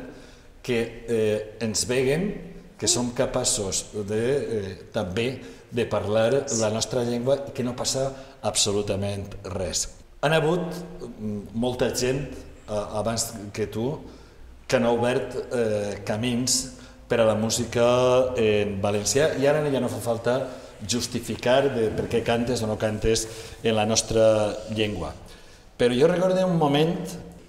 que 0.62 1.04
eh, 1.08 1.56
ens 1.60 1.84
veguen 1.86 2.32
que 2.76 2.88
som 2.88 3.12
capaços 3.14 3.86
de, 4.08 4.22
eh, 4.36 4.74
també 4.92 5.40
de 5.70 5.86
parlar 5.86 6.46
la 6.58 6.70
nostra 6.70 7.04
llengua 7.04 7.38
i 7.48 7.52
que 7.52 7.64
no 7.64 7.76
passa 7.76 8.10
absolutament 8.42 9.28
res. 9.54 9.88
Han 10.20 10.32
hagut 10.32 10.66
mm, 11.20 11.54
molta 11.54 11.92
gent 11.94 12.26
eh, 12.26 12.98
abans 12.98 13.32
que 13.52 13.66
tu 13.66 13.86
que 14.66 14.76
han 14.76 14.86
obert 14.90 15.36
eh, 15.52 16.02
camins 16.04 16.72
per 17.08 17.20
a 17.22 17.26
la 17.28 17.36
música 17.38 17.86
en 18.36 18.80
valencià 18.82 19.32
i 19.40 19.46
ara 19.46 19.62
ja 19.70 19.80
no 19.82 19.90
fa 19.92 20.02
falta 20.02 20.36
justificar 20.82 21.62
de 21.72 21.88
per 21.94 22.08
què 22.12 22.22
cantes 22.26 22.62
o 22.62 22.68
no 22.68 22.76
cantes 22.78 23.26
en 23.62 23.76
la 23.76 23.86
nostra 23.86 24.52
llengua. 24.74 25.14
Però 25.76 25.94
jo 25.94 26.08
recordo 26.08 26.44
un 26.46 26.58
moment 26.58 26.96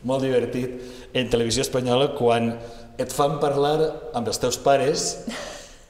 molt 0.07 0.23
divertit 0.23 1.13
en 1.17 1.29
televisió 1.31 1.63
espanyola 1.65 2.13
quan 2.15 2.53
et 2.97 3.13
fan 3.13 3.37
parlar 3.41 3.77
amb 4.17 4.27
els 4.27 4.39
teus 4.41 4.57
pares 4.61 5.07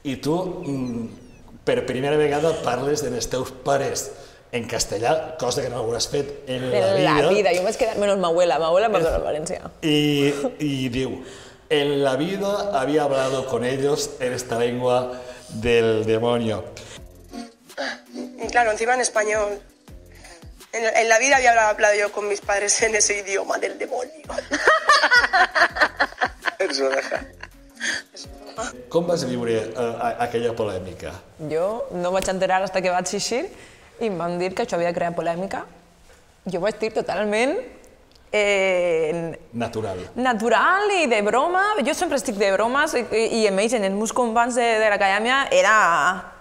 i 0.04 0.16
tu 0.22 0.36
mm, 0.38 1.04
per 1.64 1.84
primera 1.88 2.16
vegada 2.20 2.54
parles 2.64 3.04
dels 3.04 3.28
teus 3.30 3.52
pares 3.64 4.08
en 4.52 4.64
castellà, 4.64 5.36
cosa 5.36 5.60
que 5.60 5.68
no 5.68 5.82
hauràs 5.82 6.06
fet 6.08 6.48
en 6.48 6.70
la 6.70 6.94
vida. 6.96 7.16
En 7.18 7.26
la 7.26 7.32
vida, 7.34 7.52
jo 7.52 7.64
m'he 7.66 7.74
quedat 7.76 7.98
menos 8.00 8.16
ma 8.20 8.30
abuela, 8.30 8.56
ma 8.56 8.70
abuela 8.70 8.88
em 8.88 8.94
va 8.96 9.02
donar 9.04 9.20
valencià. 9.20 9.70
Y, 9.82 10.32
y 10.58 10.88
digo, 10.88 11.20
en 11.70 12.02
la 12.04 12.16
vida 12.16 12.78
había 12.80 13.04
hablado 13.04 13.46
con 13.46 13.64
ellos 13.64 14.10
en 14.20 14.32
esta 14.32 14.58
lengua 14.58 15.12
del 15.48 16.04
demonio. 16.06 16.64
Y 18.42 18.46
claro, 18.48 18.70
encima 18.72 18.94
en 18.94 19.00
español. 19.00 19.60
En, 20.72 20.84
en 20.96 21.08
la 21.08 21.18
vida 21.18 21.36
había 21.36 21.68
hablado 21.68 21.94
yo 21.94 22.12
con 22.12 22.28
mis 22.28 22.40
padres 22.40 22.80
en 22.82 22.94
ese 22.94 23.18
idioma 23.20 23.58
del 23.58 23.78
demonio. 23.78 24.12
Eso 26.58 26.88
deja. 26.90 27.24
Com 28.90 29.06
vas 29.06 29.22
viure 29.24 29.54
eh, 29.70 29.74
a- 29.78 30.16
aquella 30.26 30.50
polèmica? 30.56 31.12
Jo 31.50 31.86
no 31.94 32.10
vaig 32.10 32.26
enterar 32.32 32.58
fins 32.66 32.82
que 32.82 32.90
vaig 32.90 33.12
eixir 33.14 33.44
i 34.00 34.08
em 34.08 34.16
van 34.18 34.34
dir 34.40 34.50
que 34.54 34.64
això 34.66 34.74
havia 34.78 34.90
creat 34.96 35.14
polèmica. 35.14 35.60
Jo 36.50 36.58
vaig 36.64 36.78
dir 36.82 36.90
totalment 36.96 37.54
eh, 38.32 39.38
Natural. 39.52 40.10
natural 40.14 40.90
i 41.02 41.06
de 41.06 41.22
broma. 41.22 41.62
Jo 41.84 41.94
sempre 41.94 42.16
estic 42.16 42.36
de 42.36 42.52
bromes 42.52 42.94
i, 42.94 43.04
i, 43.12 43.42
i 43.42 43.46
amb 43.48 43.60
ells, 43.60 43.72
en 43.74 44.06
companys 44.14 44.54
de, 44.54 44.66
de 44.80 44.90
l'acadèmia, 44.90 45.46
era... 45.50 46.34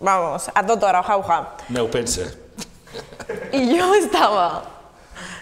Vamos, 0.00 0.48
a 0.54 0.60
hora, 0.62 1.02
jauja. 1.02 1.48
No 1.68 1.82
ho 1.82 1.90
pense. 1.90 2.38
Y 3.52 3.76
yo 3.76 3.94
estaba, 3.94 4.62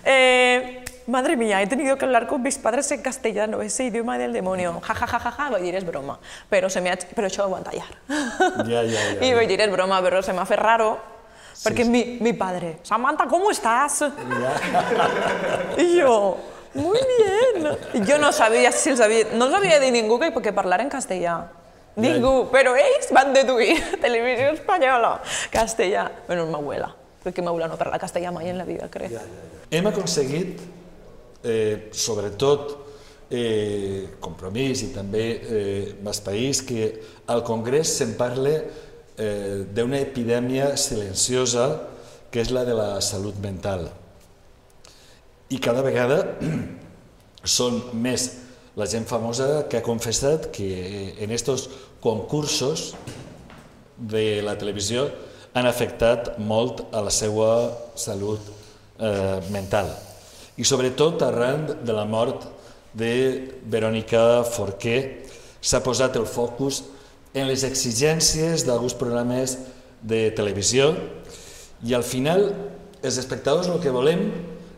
eh, 0.02 0.82
madre 1.06 1.36
mía, 1.36 1.60
he 1.60 1.66
tenido 1.66 1.96
que 1.96 2.04
hablar 2.06 2.26
con 2.26 2.42
mis 2.42 2.56
padres 2.58 2.90
en 2.90 3.02
castellano, 3.02 3.60
ese 3.60 3.84
idioma 3.84 4.18
del 4.18 4.32
demonio. 4.32 4.80
Ja, 4.82 4.94
ja, 4.94 5.06
ja, 5.06 5.18
ja, 5.20 5.30
ja, 5.30 5.48
voy 5.50 5.56
a 5.56 5.58
decir, 5.58 5.74
es 5.74 5.84
broma. 5.84 6.18
Pero, 6.48 6.70
se 6.70 6.80
me 6.80 6.90
ha, 6.90 6.96
pero 7.14 7.28
això 7.28 7.44
ho 7.44 7.50
van 7.50 7.64
tallar. 7.64 7.86
Ja, 8.08 8.64
ja, 8.64 8.82
ja, 8.82 9.24
Y 9.26 9.32
voy 9.32 9.44
a 9.44 9.46
decir, 9.46 9.60
es 9.60 9.70
broma, 9.70 10.00
pero 10.02 10.22
se 10.22 10.32
me 10.32 10.40
hace 10.40 10.56
raro. 10.56 11.15
Porque 11.62 11.84
Sí, 11.84 11.90
sí. 11.90 11.90
Mi, 11.90 12.18
mi 12.20 12.32
padre, 12.32 12.78
Samantha, 12.82 13.26
¿cómo 13.26 13.50
estás? 13.50 14.04
Y 15.78 15.96
yo, 15.96 16.36
muy 16.74 16.98
bien. 17.18 17.78
Y 17.94 18.04
yo 18.06 18.18
no 18.18 18.32
sabía 18.32 18.70
si 18.72 18.90
els 18.90 19.00
havia, 19.00 19.32
no 19.34 19.46
els 19.48 19.54
havia 19.56 19.80
dit 19.80 19.92
ningú 19.94 20.18
que, 20.20 20.32
que 20.42 20.52
parlar 20.52 20.80
en 20.84 20.90
castellà. 20.92 21.38
Ningú, 21.96 22.50
però 22.52 22.74
ells 22.76 23.08
van 23.16 23.32
deduir, 23.32 23.78
televisió 24.04 24.50
espanyola, 24.52 25.14
castellà. 25.50 26.10
Bueno, 26.26 26.44
ma 26.52 26.60
abuela, 26.60 26.90
perquè 27.24 27.40
ma 27.40 27.54
abuela 27.54 27.70
no 27.72 27.78
parla 27.80 27.96
castellà 27.98 28.32
mai 28.34 28.50
en 28.52 28.58
la 28.60 28.66
vida, 28.68 28.90
crec. 28.92 29.16
Hem 29.72 29.88
aconseguit, 29.88 30.60
eh, 31.42 31.88
sobretot, 31.96 32.76
eh, 33.30 34.12
Compromís 34.20 34.84
i 34.84 34.90
també 34.94 35.24
eh, 35.40 35.94
Mas 36.04 36.20
País, 36.20 36.60
que 36.62 36.92
al 37.32 37.42
Congrés 37.48 37.96
se'n 37.96 38.12
parle 38.20 38.58
eh, 39.18 39.64
d'una 39.74 40.00
epidèmia 40.04 40.74
silenciosa 40.76 41.68
que 42.30 42.42
és 42.42 42.50
la 42.52 42.64
de 42.68 42.74
la 42.76 43.00
salut 43.00 43.36
mental. 43.42 43.88
I 45.50 45.60
cada 45.62 45.84
vegada 45.84 46.22
són 47.56 47.80
més 47.94 48.30
la 48.76 48.88
gent 48.90 49.06
famosa 49.08 49.64
que 49.70 49.78
ha 49.78 49.86
confessat 49.86 50.50
que 50.52 51.14
en 51.22 51.30
estos 51.32 51.68
concursos 52.04 52.92
de 53.96 54.42
la 54.44 54.56
televisió 54.60 55.06
han 55.56 55.64
afectat 55.64 56.34
molt 56.36 56.82
a 56.92 57.00
la 57.00 57.12
seva 57.14 57.72
salut 57.96 58.42
eh, 59.00 59.40
mental. 59.48 59.88
I 60.60 60.64
sobretot 60.64 61.22
arran 61.24 61.64
de 61.84 61.96
la 61.96 62.04
mort 62.04 62.44
de 62.96 63.12
Verònica 63.64 64.44
Forqué 64.44 64.98
s'ha 65.60 65.80
posat 65.84 66.16
el 66.20 66.28
focus 66.28 66.82
en 67.36 67.48
les 67.50 67.62
exigències 67.68 68.64
d'alguns 68.64 68.96
programes 68.96 69.58
de 70.00 70.30
televisió 70.36 70.94
i 71.84 71.92
al 71.94 72.04
final 72.06 72.48
els 73.04 73.18
espectadors 73.20 73.68
el 73.68 73.82
que 73.82 73.92
volem 73.92 74.30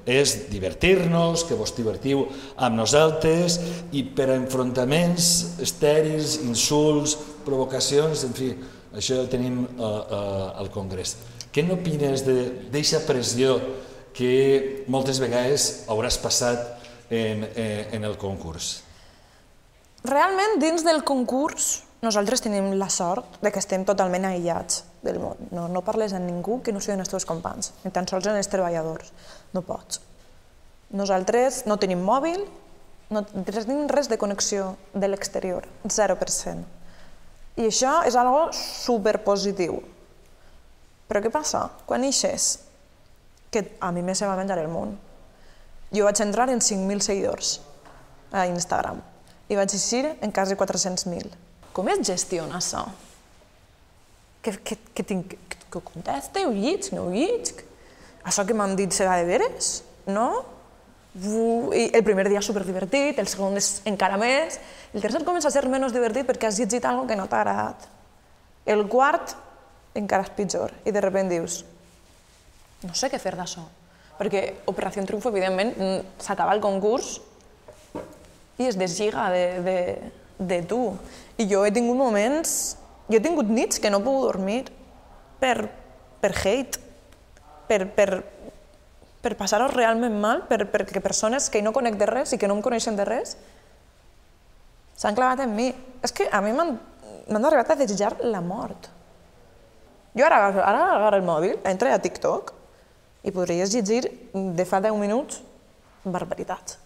és 0.09 0.49
divertir-nos, 0.49 1.45
que 1.45 1.57
vos 1.57 1.75
divertiu 1.77 2.25
amb 2.57 2.79
nosaltres 2.81 3.59
i 3.93 4.03
per 4.17 4.31
a 4.33 4.39
enfrontaments 4.39 5.61
estèrils, 5.63 6.39
insults, 6.49 7.15
provocacions, 7.45 8.25
en 8.25 8.33
fi, 8.37 8.55
això 8.97 9.21
ho 9.21 9.29
tenim 9.29 9.61
uh, 9.67 9.85
uh, 9.85 10.47
al 10.59 10.73
Congrés. 10.73 11.19
Què 11.53 11.65
n'opines 11.65 12.25
d'aquesta 12.25 13.05
pressió 13.05 13.59
que 14.17 14.85
moltes 14.89 15.21
vegades 15.21 15.85
hauràs 15.93 16.17
passat 16.21 16.65
en, 17.13 17.45
en, 17.45 17.85
en 18.01 18.09
el 18.09 18.17
concurs? 18.21 18.79
Realment, 20.09 20.57
dins 20.63 20.85
del 20.87 21.03
concurs, 21.05 21.88
nosaltres 22.03 22.43
tenim 22.45 22.71
la 22.79 22.89
sort 22.93 23.41
de 23.43 23.51
que 23.51 23.59
estem 23.59 23.85
totalment 23.87 24.29
aïllats 24.29 24.85
del 25.03 25.19
món. 25.23 25.41
No, 25.51 25.67
no 25.73 25.83
parles 25.87 26.15
amb 26.15 26.29
ningú 26.29 26.61
que 26.63 26.73
no 26.75 26.83
siguin 26.83 27.03
els 27.03 27.11
teus 27.11 27.27
companys, 27.27 27.73
ni 27.83 27.91
tan 27.95 28.07
sols 28.07 28.29
amb 28.31 28.39
els 28.39 28.51
treballadors. 28.51 29.11
No 29.55 29.65
pots. 29.67 30.01
Nosaltres 30.95 31.65
no 31.67 31.77
tenim 31.77 32.01
mòbil, 32.05 32.45
no 33.11 33.25
tenim 33.27 33.89
res 33.91 34.09
de 34.09 34.19
connexió 34.21 34.77
de 34.95 35.11
l'exterior, 35.11 35.67
0%. 35.85 36.65
I 37.59 37.67
això 37.67 37.99
és 38.07 38.15
algo 38.15 38.47
superpositiu. 38.55 39.81
Però 41.09 41.23
què 41.25 41.33
passa? 41.35 41.65
Quan 41.89 42.05
eixes, 42.07 42.61
que 43.51 43.65
a 43.81 43.91
mi 43.93 44.05
me 44.05 44.15
se 44.15 44.29
va 44.29 44.37
menjar 44.39 44.61
el 44.63 44.71
món. 44.71 44.95
Jo 45.91 46.05
vaig 46.05 46.21
entrar 46.21 46.49
en 46.53 46.61
5.000 46.61 47.01
seguidors 47.01 47.59
a 48.31 48.45
Instagram 48.47 49.01
i 49.49 49.57
vaig 49.57 49.73
eixir 49.73 50.05
en 50.21 50.33
quasi 50.37 50.55
400.000. 50.55 51.48
Com 51.77 51.89
es 51.93 52.03
gestiona 52.07 52.59
això? 52.59 52.85
Que, 54.43 54.55
que, 54.65 54.79
que, 54.95 55.05
tinc, 55.05 55.35
que, 55.51 55.59
que 55.71 55.83
conteste, 55.85 56.45
ho 56.47 56.53
llitg, 56.55 56.93
no 56.97 57.07
ho 57.07 57.15
llitg? 57.15 57.65
Això 58.29 58.45
que 58.47 58.57
m'han 58.57 58.77
dit 58.79 58.95
serà 58.95 59.19
de 59.21 59.27
veres? 59.29 59.83
No? 60.09 60.29
I 61.19 61.89
el 61.97 62.05
primer 62.07 62.29
dia 62.29 62.43
superdivertit, 62.45 63.19
el 63.19 63.29
segon 63.31 63.57
és 63.59 63.79
encara 63.89 64.19
més, 64.21 64.61
el 64.95 65.03
tercer 65.03 65.25
comença 65.27 65.51
a 65.51 65.55
ser 65.55 65.65
menys 65.69 65.95
divertit 65.95 66.29
perquè 66.29 66.49
has 66.49 66.61
llegit 66.61 66.85
alguna 66.85 67.09
que 67.11 67.19
no 67.19 67.27
t'ha 67.27 67.41
agradat. 67.43 67.89
El 68.69 68.85
quart 68.93 69.35
encara 69.99 70.29
és 70.29 70.33
pitjor 70.37 70.75
i 70.85 70.93
de 70.95 71.03
sobte 71.03 71.25
dius 71.33 71.63
no 72.87 72.95
sé 72.95 73.11
què 73.11 73.19
fer 73.19 73.35
d'això. 73.35 73.65
Perquè 74.19 74.43
Operació 74.71 75.03
Triunfo, 75.07 75.31
evidentment, 75.33 75.73
mm, 75.75 76.23
s'acaba 76.23 76.55
el 76.55 76.61
concurs 76.63 77.19
i 78.59 78.67
es 78.67 78.79
deslliga 78.79 79.29
de, 79.31 79.45
de, 79.63 79.77
de 80.39 80.63
tu. 80.63 80.97
I 81.39 81.47
jo 81.51 81.65
he 81.67 81.73
tingut 81.75 81.99
moments, 81.99 82.77
jo 83.11 83.19
he 83.19 83.23
tingut 83.23 83.51
nits 83.51 83.83
que 83.83 83.91
no 83.91 84.01
pogut 84.05 84.33
dormir 84.33 84.65
per, 85.43 85.69
per 86.23 86.33
hate, 86.35 86.81
per, 87.69 87.85
per, 87.95 88.09
per 89.23 89.35
passar-ho 89.39 89.69
realment 89.73 90.19
mal, 90.21 90.45
per, 90.49 90.65
perquè 90.71 91.03
persones 91.05 91.51
que 91.51 91.63
no 91.63 91.75
conec 91.77 91.99
de 91.99 92.09
res 92.09 92.35
i 92.35 92.39
que 92.41 92.49
no 92.49 92.59
em 92.59 92.65
coneixen 92.65 92.97
de 92.99 93.07
res 93.09 93.37
s'han 94.99 95.19
clavat 95.19 95.45
en 95.45 95.55
mi. 95.55 95.71
És 96.03 96.15
que 96.15 96.29
a 96.31 96.41
mi 96.43 96.55
m'han 96.55 97.45
arribat 97.45 97.75
a 97.75 97.79
desitjar 97.79 98.17
la 98.27 98.41
mort. 98.43 98.91
Jo 100.19 100.27
ara, 100.27 100.49
ara 100.51 100.87
agarro 100.97 101.19
el 101.19 101.27
mòbil, 101.27 101.59
entro 101.69 101.91
a 101.93 102.01
TikTok 102.03 102.55
i 103.23 103.35
podries 103.35 103.71
llegir 103.75 104.09
de 104.33 104.65
fa 104.67 104.81
10 104.83 104.99
minuts 104.99 105.43
barbaritats. 106.05 106.79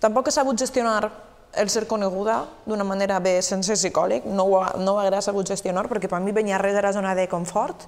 Tampoc 0.00 0.28
he 0.28 0.34
sabut 0.34 0.58
gestionar 0.60 1.08
el 1.56 1.70
ser 1.70 1.86
coneguda 1.86 2.42
d'una 2.66 2.84
manera 2.84 3.20
bé 3.20 3.40
sense 3.42 3.76
psicòleg, 3.76 4.26
no 4.26 4.46
ho, 4.48 4.60
no 4.80 4.94
ho 4.94 5.00
haguera 5.00 5.22
sabut 5.22 5.48
gestionar 5.48 5.86
perquè 5.90 6.10
per 6.10 6.20
mi 6.20 6.32
venia 6.32 6.58
res 6.58 6.74
de 6.76 6.82
la 6.82 6.92
zona 6.92 7.14
de 7.14 7.28
confort, 7.28 7.86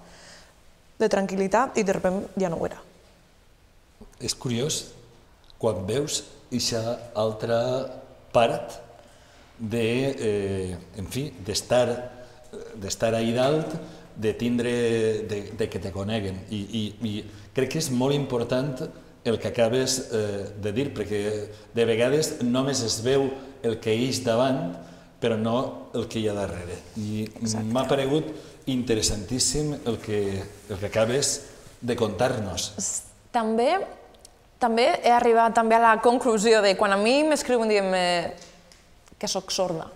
de 0.99 1.09
tranquil·litat 1.13 1.77
i 1.77 1.85
de 1.85 1.97
sobte 1.99 2.41
ja 2.41 2.51
no 2.53 2.61
ho 2.61 2.67
era. 2.67 2.81
És 4.21 4.35
curiós 4.35 4.87
quan 5.61 5.85
veus 5.89 6.23
aquesta 6.51 6.99
altra 7.15 7.61
part 8.33 8.79
de, 9.59 9.87
eh, 10.13 10.77
en 11.01 11.09
fi, 11.09 11.31
d'estar 11.45 12.15
d'estar 12.77 13.15
ahí 13.15 13.33
dalt, 13.33 13.75
de 14.17 14.33
tindre, 14.33 14.73
de, 15.29 15.53
de 15.59 15.69
que 15.69 15.79
te 15.79 15.93
coneguen. 15.93 16.39
I, 16.51 16.61
i, 16.81 16.83
I 17.05 17.51
crec 17.57 17.75
que 17.75 17.83
és 17.83 17.91
molt 17.93 18.17
important 18.17 18.87
el 19.27 19.41
que 19.43 19.49
acabes 19.49 19.99
eh, 20.15 20.47
de 20.63 20.73
dir, 20.73 20.93
perquè 20.95 21.21
de 21.75 21.85
vegades 21.89 22.37
només 22.47 22.81
es 22.87 23.01
veu 23.03 23.27
el 23.67 23.81
que 23.83 23.91
eix 23.91 24.23
davant, 24.25 24.71
però 25.21 25.37
no 25.41 25.57
el 25.99 26.07
que 26.07 26.21
hi 26.23 26.29
ha 26.31 26.37
darrere. 26.37 26.79
I 27.03 27.27
m'ha 27.67 27.85
paregut 27.91 28.31
interessantíssim 28.71 29.75
el 29.85 29.99
que, 30.03 30.21
el 30.71 30.79
que 30.79 30.87
acabes 30.87 31.37
de 31.83 31.97
contar-nos. 31.99 32.71
També, 33.35 33.73
també 34.63 34.89
he 35.03 35.13
arribat 35.13 35.59
també 35.59 35.77
a 35.77 35.83
la 35.83 35.95
conclusió 36.03 36.63
de 36.63 36.77
quan 36.79 36.95
a 36.95 37.01
mi 37.01 37.19
m'escriuen 37.27 37.71
dient 37.71 37.93
que 39.19 39.29
sóc 39.29 39.51
sorda, 39.51 39.89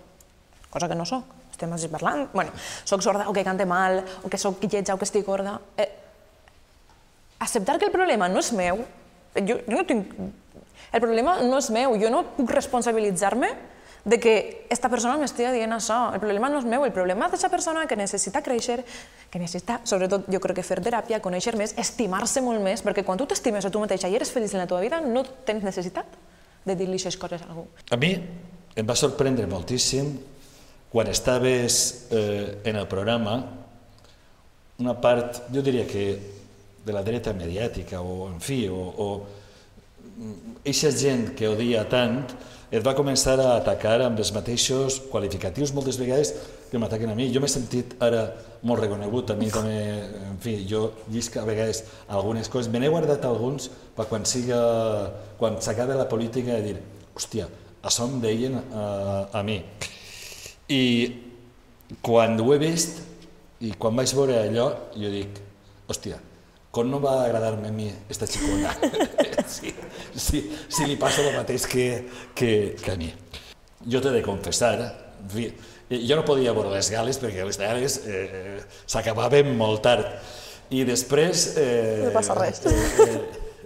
cosa 0.70 0.88
que 0.88 0.98
no 0.98 1.06
sóc, 1.06 1.38
estem 1.52 1.72
així 1.76 1.90
parlant, 1.92 2.26
bueno, 2.32 2.54
sóc 2.88 3.02
sorda 3.04 3.28
o 3.28 3.34
que 3.36 3.44
cante 3.44 3.66
mal, 3.68 4.00
o 4.24 4.30
que 4.32 4.38
sóc 4.40 4.62
lletja 4.64 4.94
o 4.94 4.98
que 4.98 5.06
estic 5.06 5.26
gorda. 5.26 5.58
Eh, 5.76 5.90
acceptar 7.38 7.78
que 7.78 7.86
el 7.86 7.92
problema 7.92 8.28
no 8.28 8.40
és 8.40 8.50
meu, 8.56 8.80
jo, 9.36 9.60
jo 9.66 9.76
no 9.76 9.86
tinc... 9.88 10.14
El 10.90 11.02
problema 11.02 11.36
no 11.46 11.60
és 11.60 11.68
meu, 11.70 11.94
jo 12.00 12.08
no 12.10 12.24
puc 12.34 12.50
responsabilitzar-me 12.50 13.50
de 14.04 14.18
que 14.18 14.66
esta 14.72 14.88
persona 14.88 15.18
m'estigui 15.20 15.52
dient 15.54 15.74
això. 15.76 15.98
El 16.14 16.22
problema 16.22 16.48
no 16.50 16.58
és 16.58 16.66
meu, 16.66 16.84
el 16.86 16.94
problema 16.94 17.26
és 17.26 17.34
aquesta 17.34 17.50
persona 17.52 17.84
que 17.86 17.98
necessita 18.00 18.42
créixer, 18.42 18.80
que 19.30 19.38
necessita, 19.38 19.80
sobretot, 19.84 20.26
jo 20.32 20.40
crec 20.42 20.60
que 20.60 20.66
fer 20.66 20.80
teràpia, 20.82 21.20
conèixer 21.22 21.54
més, 21.60 21.76
estimar-se 21.78 22.42
molt 22.42 22.64
més, 22.64 22.82
perquè 22.82 23.04
quan 23.06 23.20
tu 23.20 23.28
t'estimes 23.30 23.66
a 23.66 23.70
tu 23.70 23.82
mateixa 23.82 24.10
i 24.10 24.16
eres 24.18 24.32
feliç 24.32 24.56
en 24.56 24.64
la 24.64 24.66
teva 24.70 24.80
vida, 24.82 25.02
no 25.04 25.22
tens 25.46 25.62
necessitat 25.66 26.18
de 26.64 26.74
dir-li 26.76 26.96
aquestes 26.96 27.20
coses 27.20 27.44
a 27.44 27.52
algú. 27.52 27.68
A 27.92 28.00
mi 28.00 28.16
em 28.74 28.88
va 28.88 28.96
sorprendre 28.96 29.46
moltíssim 29.50 30.14
quan 30.90 31.06
estaves 31.12 32.08
eh, 32.10 32.58
en 32.64 32.76
el 32.76 32.88
programa 32.90 33.38
una 34.80 34.96
part, 34.96 35.42
jo 35.52 35.60
diria 35.62 35.84
que 35.86 36.39
de 36.86 36.92
la 36.96 37.02
dreta 37.04 37.34
mediàtica 37.36 38.00
o, 38.00 38.30
en 38.30 38.40
fi, 38.40 38.64
o, 38.68 38.80
o 38.80 39.08
eixa 40.68 40.90
gent 40.92 41.34
que 41.36 41.48
odia 41.48 41.84
tant 41.88 42.22
et 42.70 42.84
va 42.86 42.94
començar 42.94 43.34
a 43.42 43.56
atacar 43.58 43.98
amb 44.04 44.20
els 44.22 44.30
mateixos 44.34 45.00
qualificatius 45.10 45.72
moltes 45.74 45.98
vegades 45.98 46.30
que 46.70 46.78
m'ataquen 46.78 47.10
a 47.10 47.16
mi. 47.18 47.26
Jo 47.34 47.42
m'he 47.42 47.50
sentit 47.50 47.96
ara 48.02 48.28
molt 48.62 48.84
reconegut, 48.84 49.32
a 49.32 49.36
mi 49.38 49.50
també, 49.50 49.80
en 50.30 50.38
fi, 50.42 50.54
jo 50.70 50.84
llisc 51.10 51.40
a 51.40 51.44
vegades 51.48 51.82
algunes 52.06 52.48
coses, 52.52 52.70
me 52.70 52.78
n'he 52.78 52.92
guardat 52.92 53.26
alguns 53.26 53.70
per 53.96 54.06
quan 54.06 54.26
siga, 54.28 54.60
quan 55.40 55.58
s'acabi 55.58 55.98
la 55.98 56.06
política 56.08 56.60
de 56.60 56.70
dir, 56.70 56.78
hòstia, 57.16 57.48
això 57.82 58.06
em 58.06 58.20
deien 58.22 58.60
a, 58.60 58.86
a 59.34 59.42
mi. 59.42 59.58
I 60.70 60.82
quan 62.06 62.38
ho 62.38 62.52
he 62.54 62.62
vist 62.62 63.00
i 63.66 63.74
quan 63.74 63.98
vaig 63.98 64.14
veure 64.14 64.38
allò, 64.44 64.70
jo 64.94 65.10
dic, 65.10 65.42
hòstia, 65.90 66.20
com 66.70 66.86
no 66.86 67.00
va 67.02 67.24
agradar-me 67.24 67.68
a 67.68 67.72
mi 67.74 67.88
esta 68.08 68.26
xicona? 68.26 68.72
sí, 69.48 69.74
sí, 70.14 70.44
sí 70.68 70.86
li 70.86 70.96
passa 70.96 71.24
el 71.26 71.34
mateix 71.36 71.66
que, 71.66 71.86
que, 72.34 72.76
que 72.80 72.92
a 72.92 72.96
mi. 72.98 73.10
Jo 73.90 74.02
t'he 74.02 74.12
de 74.14 74.22
confessar, 74.22 74.76
fi, 75.32 75.48
jo 75.90 76.18
no 76.18 76.24
podia 76.26 76.54
veure 76.54 76.70
les 76.76 76.90
gales 76.92 77.18
perquè 77.18 77.46
les 77.46 77.58
gales 77.58 78.00
eh, 78.06 78.60
s'acabaven 78.86 79.54
molt 79.58 79.82
tard. 79.82 80.06
I 80.70 80.84
després... 80.86 81.48
Eh, 81.58 82.06
no 82.06 82.14
passa 82.14 82.36
res. 82.38 82.62
Eh, 82.70 83.18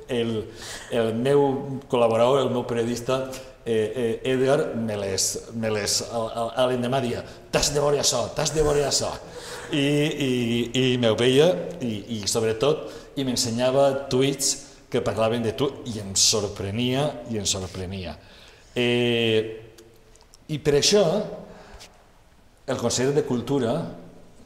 el, 0.09 0.37
el 0.93 1.13
meu 1.17 1.45
col·laborador, 1.93 2.47
el 2.47 2.53
meu 2.55 2.65
periodista, 2.69 3.27
eh, 3.67 4.21
eh, 4.25 4.33
Edgar, 4.33 4.73
me 4.77 4.97
les, 5.01 5.29
me 5.53 5.73
les, 5.73 6.01
a 6.09 6.67
l'endemà 6.71 7.01
dia, 7.05 7.25
t'has 7.53 7.73
de 7.75 7.85
veure 7.85 8.01
això, 8.01 8.27
t'has 8.37 8.53
de 8.57 8.65
veure 8.65 8.85
això 8.89 9.13
i, 9.73 9.87
i, 10.27 10.31
i 10.81 10.85
m'ho 11.01 11.15
veia 11.19 11.49
i, 11.81 12.19
i 12.19 12.19
sobretot 12.29 13.17
i 13.17 13.25
m'ensenyava 13.25 14.09
tuits 14.11 14.55
que 14.91 15.03
parlaven 15.03 15.43
de 15.43 15.55
tu 15.59 15.71
i 15.91 15.99
em 16.03 16.13
sorprenia 16.19 17.07
i 17.33 17.39
em 17.41 17.47
sorprenia. 17.49 18.15
Eh, 18.75 19.41
I 20.51 20.59
per 20.61 20.77
això 20.79 21.05
el 22.67 22.79
conseller 22.81 23.15
de 23.17 23.25
Cultura, 23.27 23.75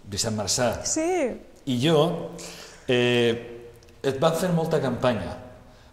Vicent 0.09 0.37
Marçà, 0.38 0.70
sí. 0.88 1.04
i 1.70 1.76
jo 1.83 1.98
eh, 2.88 3.33
et 4.02 4.18
van 4.22 4.35
fer 4.38 4.50
molta 4.54 4.81
campanya. 4.83 5.35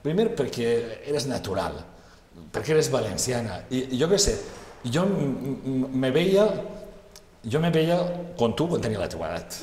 Primer 0.06 0.30
perquè 0.38 0.70
eres 1.10 1.28
natural, 1.30 1.78
perquè 2.54 2.76
eres 2.76 2.90
valenciana, 2.94 3.60
i, 3.70 3.88
i 3.96 4.00
jo 4.00 4.10
què 4.12 4.20
sé, 4.22 4.36
jo 4.94 5.06
me 5.10 6.12
veia 6.14 6.48
jo 7.52 7.60
me 7.62 7.70
veia 7.72 8.00
com 8.38 8.56
tu 8.56 8.68
quan 8.68 8.82
tenia 8.82 9.00
la 9.00 9.10
teva 9.10 9.34
edat. 9.34 9.60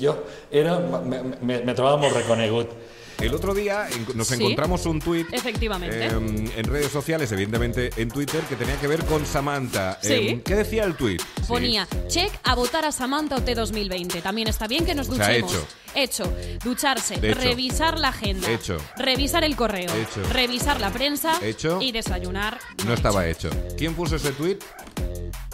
Jo 0.00 0.18
era, 0.50 0.78
me, 0.80 1.22
me, 1.40 1.62
me 1.64 1.74
trobava 1.74 1.96
molt 2.00 2.16
reconegut. 2.16 2.74
El 3.20 3.34
otro 3.34 3.54
día 3.54 3.86
nos 4.14 4.28
¿Sí? 4.28 4.34
encontramos 4.34 4.86
un 4.86 5.00
tuit 5.00 5.32
Efectivamente. 5.32 6.06
Eh, 6.06 6.10
en 6.56 6.64
redes 6.64 6.90
sociales, 6.90 7.30
evidentemente 7.32 7.90
en 7.96 8.08
Twitter, 8.10 8.42
que 8.42 8.56
tenía 8.56 8.78
que 8.80 8.86
ver 8.86 9.04
con 9.04 9.24
Samantha. 9.24 9.98
¿Sí? 10.02 10.12
Eh, 10.12 10.42
¿Qué 10.44 10.56
decía 10.56 10.84
el 10.84 10.96
tuit? 10.96 11.22
Ponía, 11.46 11.86
sí. 11.90 11.98
check 12.08 12.32
a 12.42 12.54
votar 12.54 12.84
a 12.84 12.92
Samantha 12.92 13.36
OT 13.36 13.54
2020. 13.54 14.20
También 14.20 14.48
está 14.48 14.66
bien 14.66 14.84
que 14.84 14.94
nos 14.94 15.06
duchemos. 15.06 15.52
O 15.52 15.54
sea, 15.54 16.02
hecho. 16.02 16.24
Hecho. 16.24 16.58
Ducharse, 16.64 17.14
hecho. 17.14 17.40
revisar 17.40 18.00
la 18.00 18.08
agenda, 18.08 18.50
hecho. 18.50 18.78
revisar 18.96 19.44
el 19.44 19.54
correo, 19.54 19.92
hecho. 19.94 20.22
revisar 20.32 20.80
la 20.80 20.90
prensa 20.90 21.38
hecho. 21.40 21.80
y 21.80 21.92
desayunar. 21.92 22.58
No, 22.78 22.86
no 22.86 22.94
estaba 22.94 23.28
hecho. 23.28 23.48
¿Quién 23.78 23.94
puso 23.94 24.16
ese 24.16 24.32
tuit? 24.32 24.62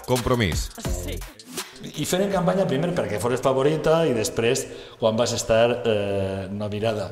Compromís. 0.06 0.70
Sí. 1.04 1.20
I 1.98 2.06
feren 2.06 2.30
campanya 2.32 2.66
primer 2.68 2.92
perquè 2.96 3.18
fores 3.22 3.42
favorita 3.42 4.04
i 4.06 4.14
després 4.16 4.66
quan 5.00 5.18
vas 5.18 5.32
estar 5.36 5.66
eh, 5.80 6.46
nominada. 6.52 7.10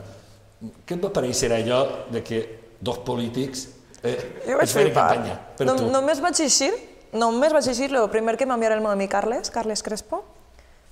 Què 0.58 0.96
et 0.96 1.02
va 1.02 1.10
pareixer 1.14 1.50
allò 1.54 1.80
de 2.12 2.22
que 2.26 2.40
dos 2.80 3.00
polítics 3.06 3.66
eh, 4.02 4.16
jo 4.46 4.58
vaig 4.58 4.72
feren 4.74 4.94
campanya 4.94 5.36
per 5.58 5.66
no, 5.66 5.76
tu? 5.78 5.90
Només 5.94 6.22
vaig 6.22 6.40
eixir, 6.44 6.70
només 7.12 7.54
vaig 7.54 7.70
eixir, 7.72 7.90
el 7.90 8.08
primer 8.12 8.36
que 8.38 8.46
m'enviar 8.46 8.76
el 8.76 8.84
meu 8.84 8.92
amic 8.94 9.12
Carles, 9.14 9.52
Carles 9.54 9.82
Crespo, 9.86 10.22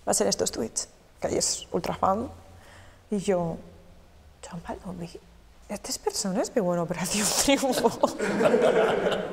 va 0.07 0.15
ser 0.15 0.29
estos 0.31 0.55
tuits, 0.55 0.89
que 1.21 1.31
ell 1.31 1.39
és 1.39 1.51
ultrafan, 1.75 2.27
i 3.15 3.23
jo, 3.23 3.41
Joan 4.47 4.63
Baldoví, 4.67 5.11
aquestes 5.67 5.99
persones 6.03 6.53
veuen 6.55 6.83
Operació 6.83 7.27
Triunfo. 7.43 7.91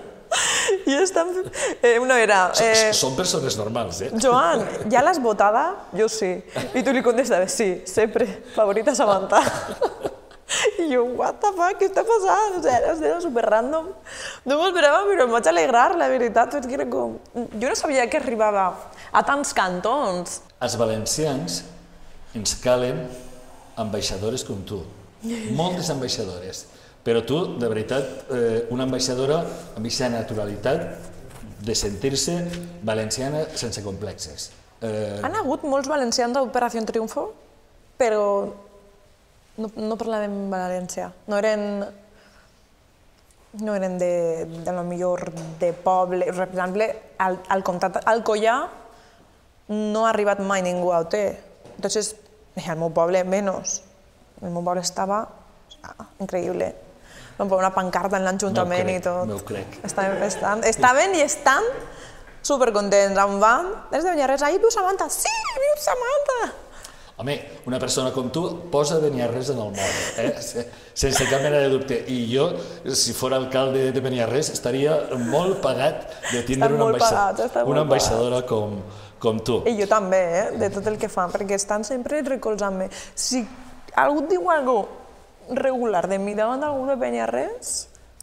I 0.90 0.98
estan... 1.02 1.30
Eh, 1.82 1.98
una 2.00 2.20
era... 2.22 2.52
Eh, 2.62 2.92
Són 2.96 3.16
persones 3.18 3.58
normals, 3.60 4.02
eh? 4.06 4.12
Joan, 4.22 4.66
¿ya 4.92 5.04
la 5.04 5.14
has 5.14 5.22
votada? 5.22 5.66
Jo 5.96 6.10
sí. 6.12 6.34
I 6.74 6.84
tu 6.84 6.94
li 6.96 7.04
contestaves, 7.06 7.54
sí, 7.54 7.70
sempre. 7.90 8.28
Favorita 8.56 8.96
Samantha. 8.96 9.42
I 10.80 10.88
jo, 10.92 11.04
what 11.18 11.40
the 11.42 11.50
fuck, 11.56 11.80
què 11.80 11.88
està 11.90 12.04
passant? 12.06 12.58
O 12.58 12.62
sigui, 12.62 12.74
era, 12.76 12.94
era 12.94 13.20
super 13.24 13.46
random. 13.48 13.90
No 14.46 14.58
m'ho 14.60 14.70
esperava, 14.70 15.04
però 15.10 15.28
em 15.28 15.34
vaig 15.34 15.50
alegrar, 15.50 15.88
la 15.98 16.10
veritat. 16.12 16.58
Que 16.68 16.78
era 16.78 16.88
com... 16.90 17.18
Jo 17.34 17.70
no 17.70 17.76
sabia 17.80 18.06
que 18.10 18.20
arribava 18.22 18.68
a 19.12 19.24
tants 19.26 19.54
cantons. 19.58 20.42
Els 20.64 20.78
valencians 20.80 21.64
ens 22.38 22.56
calen 22.62 23.06
ambaixadores 23.80 24.46
com 24.46 24.62
tu. 24.68 24.84
Moltes 25.58 25.90
ambaixadores. 25.94 26.66
Però 27.04 27.20
tu, 27.28 27.38
de 27.60 27.68
veritat, 27.68 28.12
eh, 28.32 28.68
una 28.72 28.86
ambaixadora 28.88 29.42
amb 29.44 29.84
aquesta 29.84 30.08
naturalitat 30.08 30.86
de 31.64 31.76
sentir-se 31.76 32.36
valenciana 32.84 33.44
sense 33.60 33.84
complexes. 33.84 34.52
Eh... 34.80 35.20
Han 35.24 35.36
hagut 35.36 35.66
molts 35.68 35.90
valencians 35.92 36.38
a 36.40 36.44
Operació 36.44 36.84
Triunfo, 36.88 37.26
però 38.00 38.24
no, 39.60 39.70
no 39.76 39.98
parlaven 40.00 40.48
valencià. 40.52 41.10
No 41.28 41.40
eren, 41.40 41.84
no 43.60 43.76
eren 43.76 44.00
de, 44.00 44.14
de 44.64 44.76
lo 44.76 44.86
millor 44.88 45.28
de 45.60 45.74
poble. 45.76 46.32
Per 46.32 46.48
exemple, 46.48 46.88
al, 47.20 47.42
al 47.52 47.66
comtat 47.68 48.00
Alcoyà 48.08 48.56
no 49.76 50.06
ha 50.06 50.14
arribat 50.14 50.40
mai 50.40 50.64
ningú 50.64 50.96
a 50.96 51.04
OT. 51.04 51.20
Entonces, 51.76 52.16
al 52.64 52.80
meu 52.80 52.96
poble 52.96 53.24
menys. 53.28 53.82
El 54.40 54.56
meu 54.56 54.64
poble 54.64 54.88
estava 54.88 55.26
increïble 56.24 56.72
van 57.38 57.48
posar 57.50 57.64
una 57.66 57.74
pancarta 57.74 58.20
en 58.20 58.28
l'Ajuntament 58.28 58.88
no 58.90 58.96
i 58.96 59.04
tot. 59.04 59.28
No 59.30 59.40
ho 59.40 59.46
crec. 59.48 59.80
Estaven, 59.88 60.24
estaven 60.70 61.16
i 61.18 61.24
estan 61.26 61.66
supercontents. 62.44 63.18
Em 63.18 63.40
van, 63.42 63.72
des 63.92 64.04
de 64.04 64.12
Vinyarres, 64.12 64.44
ahí 64.44 64.60
viu 64.60 64.72
Samantha, 64.72 65.10
sí, 65.10 65.32
viu 65.58 65.80
Samantha! 65.82 66.54
Home, 67.16 67.36
una 67.70 67.78
persona 67.78 68.10
com 68.10 68.32
tu 68.34 68.42
posa 68.74 68.98
Beniarrés 68.98 69.52
en 69.54 69.60
el 69.62 69.70
món, 69.70 69.98
eh? 70.18 70.32
sense 70.98 71.28
cap 71.30 71.44
mena 71.44 71.60
de 71.62 71.68
dubte. 71.70 72.00
I 72.10 72.24
jo, 72.32 72.48
si 72.90 73.14
fos 73.14 73.32
alcalde 73.38 73.92
de 73.94 74.02
Beniarrés, 74.02 74.50
estaria 74.50 74.96
molt 75.30 75.60
pagat 75.62 76.08
de 76.32 76.42
tindre 76.48 76.72
una, 76.74 76.80
molt 76.82 76.98
ambaixa... 76.98 77.22
pagat, 77.54 77.70
una 77.70 77.84
ambaixadora 77.86 78.42
com, 78.50 78.80
com 79.22 79.44
tu. 79.46 79.60
I 79.70 79.76
jo 79.78 79.86
també, 79.92 80.24
eh, 80.40 80.48
de 80.58 80.72
tot 80.74 80.90
el 80.90 80.98
que 80.98 81.12
fan, 81.12 81.30
perquè 81.32 81.54
estan 81.62 81.86
sempre 81.86 82.24
recolzant-me. 82.26 82.90
Si 83.14 83.46
algú 83.94 84.26
diu 84.34 84.50
alguna 84.50 85.03
regular 85.52 86.08
de 86.08 86.20
mi 86.20 86.36
davant 86.38 86.62
d'algú 86.62 86.86
de 86.88 86.98
Penyarres, 86.98 87.74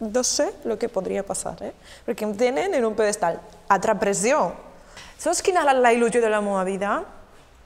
no 0.00 0.22
sé 0.24 0.48
el 0.64 0.78
que 0.80 0.88
podria 0.88 1.22
passar, 1.26 1.58
eh? 1.60 1.74
perquè 2.06 2.24
em 2.24 2.32
tenen 2.36 2.74
en 2.74 2.86
un 2.88 2.96
pedestal. 2.96 3.36
Altra 3.68 3.94
pressió. 4.00 4.48
Saps 5.20 5.42
quina 5.44 5.66
és 5.68 5.76
la 5.76 5.92
il·lusió 5.92 6.22
de 6.24 6.30
la 6.32 6.40
meva 6.40 6.64
vida? 6.64 7.02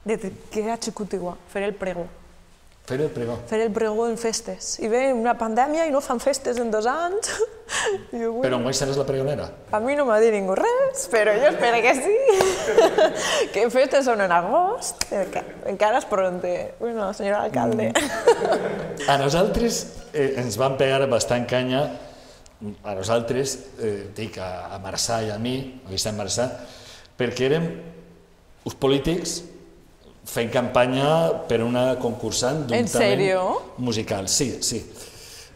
De 0.05 0.19
que 0.19 0.77
sigut 0.81 1.13
igual, 1.13 1.37
fer 1.49 1.63
el 1.63 1.73
prego. 1.73 2.05
Fer 2.85 2.99
el 3.01 3.09
pregó. 3.09 3.39
Fer 3.49 3.59
el 3.65 3.71
pregó 3.73 4.03
en 4.05 4.17
festes. 4.21 4.75
I 4.77 4.87
ve 4.91 5.07
una 5.17 5.33
pandèmia 5.39 5.87
i 5.89 5.91
no 5.93 6.03
fan 6.05 6.19
festes 6.21 6.59
en 6.61 6.69
dos 6.69 6.85
anys. 6.85 7.31
I 8.13 8.19
jo, 8.21 8.35
Però 8.43 8.59
mai 8.61 8.75
seràs 8.77 8.99
la 8.99 9.05
pregonera? 9.07 9.47
a 9.73 9.79
mi 9.81 9.95
no 9.97 10.05
m'ha 10.05 10.19
dit 10.21 10.29
ningú 10.35 10.53
res, 10.59 11.07
però 11.09 11.33
jo 11.33 11.47
espero 11.49 11.79
que 11.81 11.93
sí. 11.97 12.13
que 13.55 13.63
festes 13.73 14.05
són 14.05 14.21
en 14.21 14.31
agost, 14.35 15.07
eh, 15.09 15.25
encara 15.71 15.97
és 15.97 16.05
pronte. 16.05 16.53
Bueno, 16.79 17.09
senyor 17.17 17.39
alcalde. 17.41 17.89
A 19.09 19.17
nosaltres 19.17 19.81
eh, 20.13 20.35
ens 20.43 20.59
van 20.61 20.77
pegar 20.77 21.01
bastant 21.09 21.49
canya, 21.49 21.87
a 22.85 22.93
nosaltres, 22.95 23.57
eh, 23.81 24.11
dic 24.15 24.37
a, 24.37 24.69
a 24.77 24.79
Marçà 24.85 25.23
i 25.25 25.33
a 25.33 25.41
mi, 25.41 25.57
a 25.87 25.89
Vicent 25.89 26.21
Marçà, 26.21 26.51
perquè 27.17 27.49
érem 27.49 27.67
uns 28.65 28.77
polítics 28.77 29.39
fent 30.25 30.49
campanya 30.51 31.09
per 31.49 31.61
una 31.63 31.95
concursant 32.01 32.65
d'un 32.65 32.77
En 32.79 32.89
talent 32.89 33.77
musical. 33.77 34.27
Sí, 34.29 34.57
sí. 34.61 34.81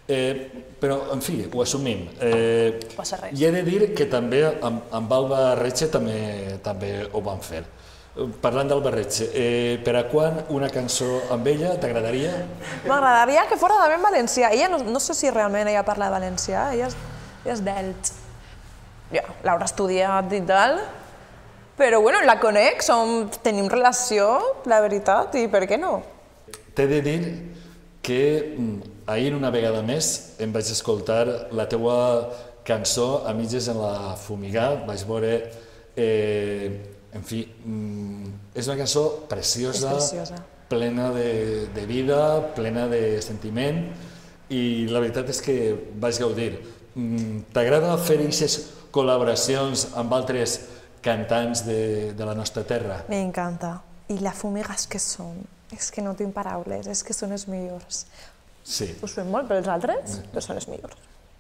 Eh, 0.10 0.50
però, 0.80 1.12
en 1.14 1.22
fi, 1.22 1.44
ho 1.54 1.62
assumim. 1.62 2.08
Eh, 2.22 2.80
Passa 2.96 3.20
res. 3.20 3.36
I 3.38 3.46
he 3.46 3.52
de 3.54 3.62
dir 3.66 3.92
que 3.94 4.08
també 4.10 4.42
amb, 4.48 4.88
amb 4.96 5.12
Alba 5.14 5.42
Retxe 5.60 5.90
també, 5.94 6.60
també 6.66 6.94
ho 7.12 7.22
van 7.26 7.44
fer. 7.46 7.62
Parlant 8.42 8.68
d'Alba 8.68 8.92
Retxe, 8.92 9.30
eh, 9.38 9.78
per 9.86 9.94
a 9.96 10.02
quan 10.10 10.42
una 10.56 10.68
cançó 10.74 11.08
amb 11.32 11.46
ella 11.48 11.76
t'agradaria? 11.80 12.32
M'agradaria 12.90 13.46
que 13.48 13.58
també 13.60 14.00
en 14.00 14.08
valencià. 14.08 14.50
Ella 14.56 14.72
no, 14.74 14.80
no 14.84 15.00
sé 15.00 15.14
si 15.14 15.30
realment 15.30 15.70
ella 15.70 15.86
parla 15.88 16.10
valencià, 16.10 16.72
ella 16.74 16.90
és, 16.90 16.98
ella 17.46 17.54
és 17.54 17.62
d'Elx. 17.68 18.16
Ja, 19.14 19.24
l'haurà 19.46 19.70
estudiat 19.70 20.34
i 20.34 20.42
tal, 20.46 20.80
però 21.80 22.02
bueno, 22.04 22.20
la 22.28 22.36
conec, 22.42 22.84
som, 22.84 23.30
tenim 23.44 23.70
relació, 23.72 24.28
la 24.68 24.82
veritat, 24.84 25.38
i 25.40 25.48
per 25.52 25.64
què 25.70 25.80
no? 25.80 26.02
T'he 26.76 26.86
de 26.92 27.00
dir 27.06 27.20
que 28.04 28.20
mm, 28.58 28.94
ahir 29.12 29.34
una 29.36 29.50
vegada 29.52 29.82
més 29.86 30.36
em 30.44 30.52
vaig 30.56 30.70
escoltar 30.72 31.24
la 31.56 31.66
teua 31.72 31.98
cançó 32.68 33.24
a 33.28 33.34
mitges 33.34 33.68
en 33.72 33.80
la 33.82 34.14
fumigà, 34.20 34.74
vaig 34.86 35.04
veure, 35.10 35.34
eh, 35.98 36.70
en 37.16 37.24
fi, 37.26 37.42
mm, 37.66 38.34
és 38.60 38.68
una 38.70 38.78
cançó 38.84 39.06
preciosa, 39.32 39.96
És 39.96 40.12
preciosa. 40.12 40.42
plena 40.70 41.10
de, 41.16 41.68
de 41.74 41.86
vida, 41.90 42.54
plena 42.56 42.88
de 42.92 43.22
sentiment, 43.26 43.88
i 44.50 44.86
la 44.90 45.00
veritat 45.02 45.30
és 45.30 45.42
que 45.46 45.56
vaig 46.02 46.20
gaudir. 46.22 46.52
Mm, 46.94 47.48
T'agrada 47.54 47.96
fer 47.98 48.20
aquestes 48.20 48.60
col·laboracions 48.94 49.88
amb 49.98 50.14
altres 50.14 50.60
cantants 51.02 51.64
de, 51.68 52.14
de 52.14 52.26
la 52.28 52.36
nostra 52.38 52.64
terra? 52.68 53.04
M'encanta. 53.12 53.78
I 54.10 54.18
la 54.24 54.34
fumiga 54.34 54.74
és 54.74 54.88
que 54.90 55.00
són, 55.02 55.38
és 55.76 55.92
que 55.94 56.02
no 56.02 56.16
tinc 56.18 56.34
paraules, 56.34 56.88
és 56.90 57.04
que 57.06 57.14
són 57.14 57.36
els 57.36 57.46
millors. 57.52 58.06
Sí. 58.66 58.90
Us 59.06 59.16
fem 59.18 59.30
molt 59.30 59.50
pels 59.50 59.70
altres, 59.70 60.20
però 60.34 60.44
són 60.44 60.58
els 60.60 60.68
millors. 60.70 60.98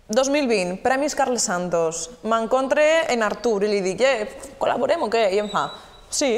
2020, 0.10 0.80
Premis 0.82 1.14
Carles 1.18 1.46
Santos. 1.46 2.08
M'encontre 2.26 2.86
en 3.14 3.22
Artur 3.26 3.60
i 3.66 3.70
li 3.70 3.82
dic, 3.86 4.02
eh, 4.02 4.54
col·laborem 4.62 5.06
o 5.06 5.10
què? 5.12 5.28
I 5.36 5.42
em 5.44 5.50
fa, 5.52 5.68
sí. 6.10 6.32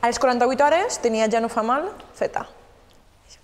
A 0.00 0.10
les 0.10 0.20
48 0.22 0.62
hores 0.62 1.00
tenia 1.02 1.26
Ja 1.32 1.40
no 1.42 1.50
fa 1.50 1.64
mal 1.66 1.88
feta. 2.14 2.44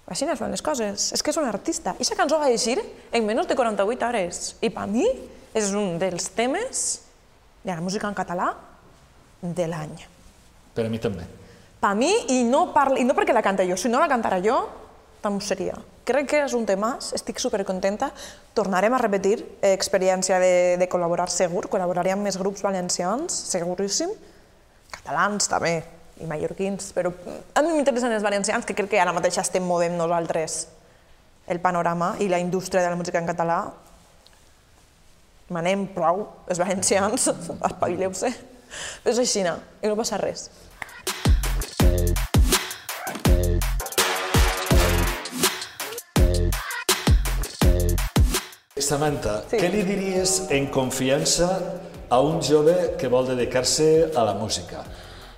Així 0.06 0.26
no 0.26 0.34
es 0.34 0.38
fan 0.38 0.52
les 0.52 0.62
coses. 0.62 1.08
És 1.16 1.22
que 1.22 1.32
és 1.32 1.38
un 1.40 1.46
artista. 1.48 1.94
I 1.96 2.02
aquesta 2.02 2.18
cançó 2.18 2.38
va 2.38 2.50
eixir 2.52 2.76
en 2.78 3.26
menys 3.26 3.48
de 3.48 3.56
48 3.56 4.06
hores. 4.06 4.42
I 4.60 4.70
per 4.70 4.86
mi 4.90 5.06
és 5.54 5.72
un 5.78 5.96
dels 5.98 6.28
temes 6.36 7.00
de 7.62 7.72
la 7.72 7.80
música 7.80 8.08
en 8.10 8.14
català 8.14 8.52
de 9.42 9.66
l'any. 9.68 9.96
Per 10.72 10.86
a 10.86 10.90
mi 10.90 11.00
també. 11.02 11.26
Per 11.82 11.92
mi, 11.98 12.12
i 12.30 12.42
no, 12.46 12.68
parla, 12.72 13.00
i 13.02 13.04
no 13.04 13.14
perquè 13.18 13.34
la 13.34 13.42
canta 13.42 13.66
jo, 13.66 13.76
si 13.76 13.90
no 13.90 14.00
la 14.00 14.08
cantara 14.08 14.38
jo, 14.40 14.60
també 15.22 15.42
ho 15.42 15.46
seria. 15.46 15.74
Crec 16.06 16.28
que 16.30 16.42
és 16.46 16.54
un 16.58 16.64
temàs, 16.66 17.12
estic 17.14 17.38
supercontenta. 17.42 18.08
Tornarem 18.54 18.94
a 18.94 19.00
repetir 19.02 19.36
eh, 19.60 19.72
experiència 19.72 20.38
de, 20.42 20.52
de 20.78 20.88
col·laborar 20.90 21.28
segur, 21.30 21.68
col·laboraré 21.70 22.14
amb 22.14 22.26
més 22.26 22.38
grups 22.38 22.62
valencians, 22.62 23.34
seguríssim, 23.50 24.10
catalans 24.94 25.50
també, 25.50 25.76
i 26.22 26.28
mallorquins, 26.28 26.92
però 26.94 27.10
a 27.10 27.62
mi 27.62 27.74
m'interessen 27.74 28.14
els 28.14 28.26
valencians, 28.26 28.66
que 28.66 28.76
crec 28.78 28.92
que 28.94 29.02
ara 29.02 29.14
mateix 29.14 29.38
estem 29.42 29.66
movent 29.66 29.98
nosaltres 29.98 30.66
el 31.50 31.58
panorama 31.60 32.14
i 32.22 32.28
la 32.30 32.38
indústria 32.38 32.82
de 32.82 32.90
la 32.90 32.98
música 32.98 33.18
en 33.18 33.26
català. 33.26 33.58
Manem 35.52 35.88
prou, 35.94 36.28
els 36.46 36.62
valencians, 36.62 37.26
espavileu-se. 37.70 38.30
Però 39.02 39.12
és 39.14 39.22
així, 39.22 39.42
no? 39.46 39.58
i 39.82 39.90
no 39.90 39.96
passa 39.98 40.18
res. 40.22 40.48
Samantha, 48.76 49.44
Sí. 49.48 49.56
què 49.56 49.70
li 49.70 49.82
diries 49.86 50.50
en 50.50 50.66
confiança 50.66 51.48
a 52.10 52.20
un 52.20 52.42
jove 52.42 52.96
que 52.98 53.08
vol 53.08 53.26
dedicar-se 53.26 54.10
a 54.14 54.24
la 54.24 54.34
música? 54.34 54.84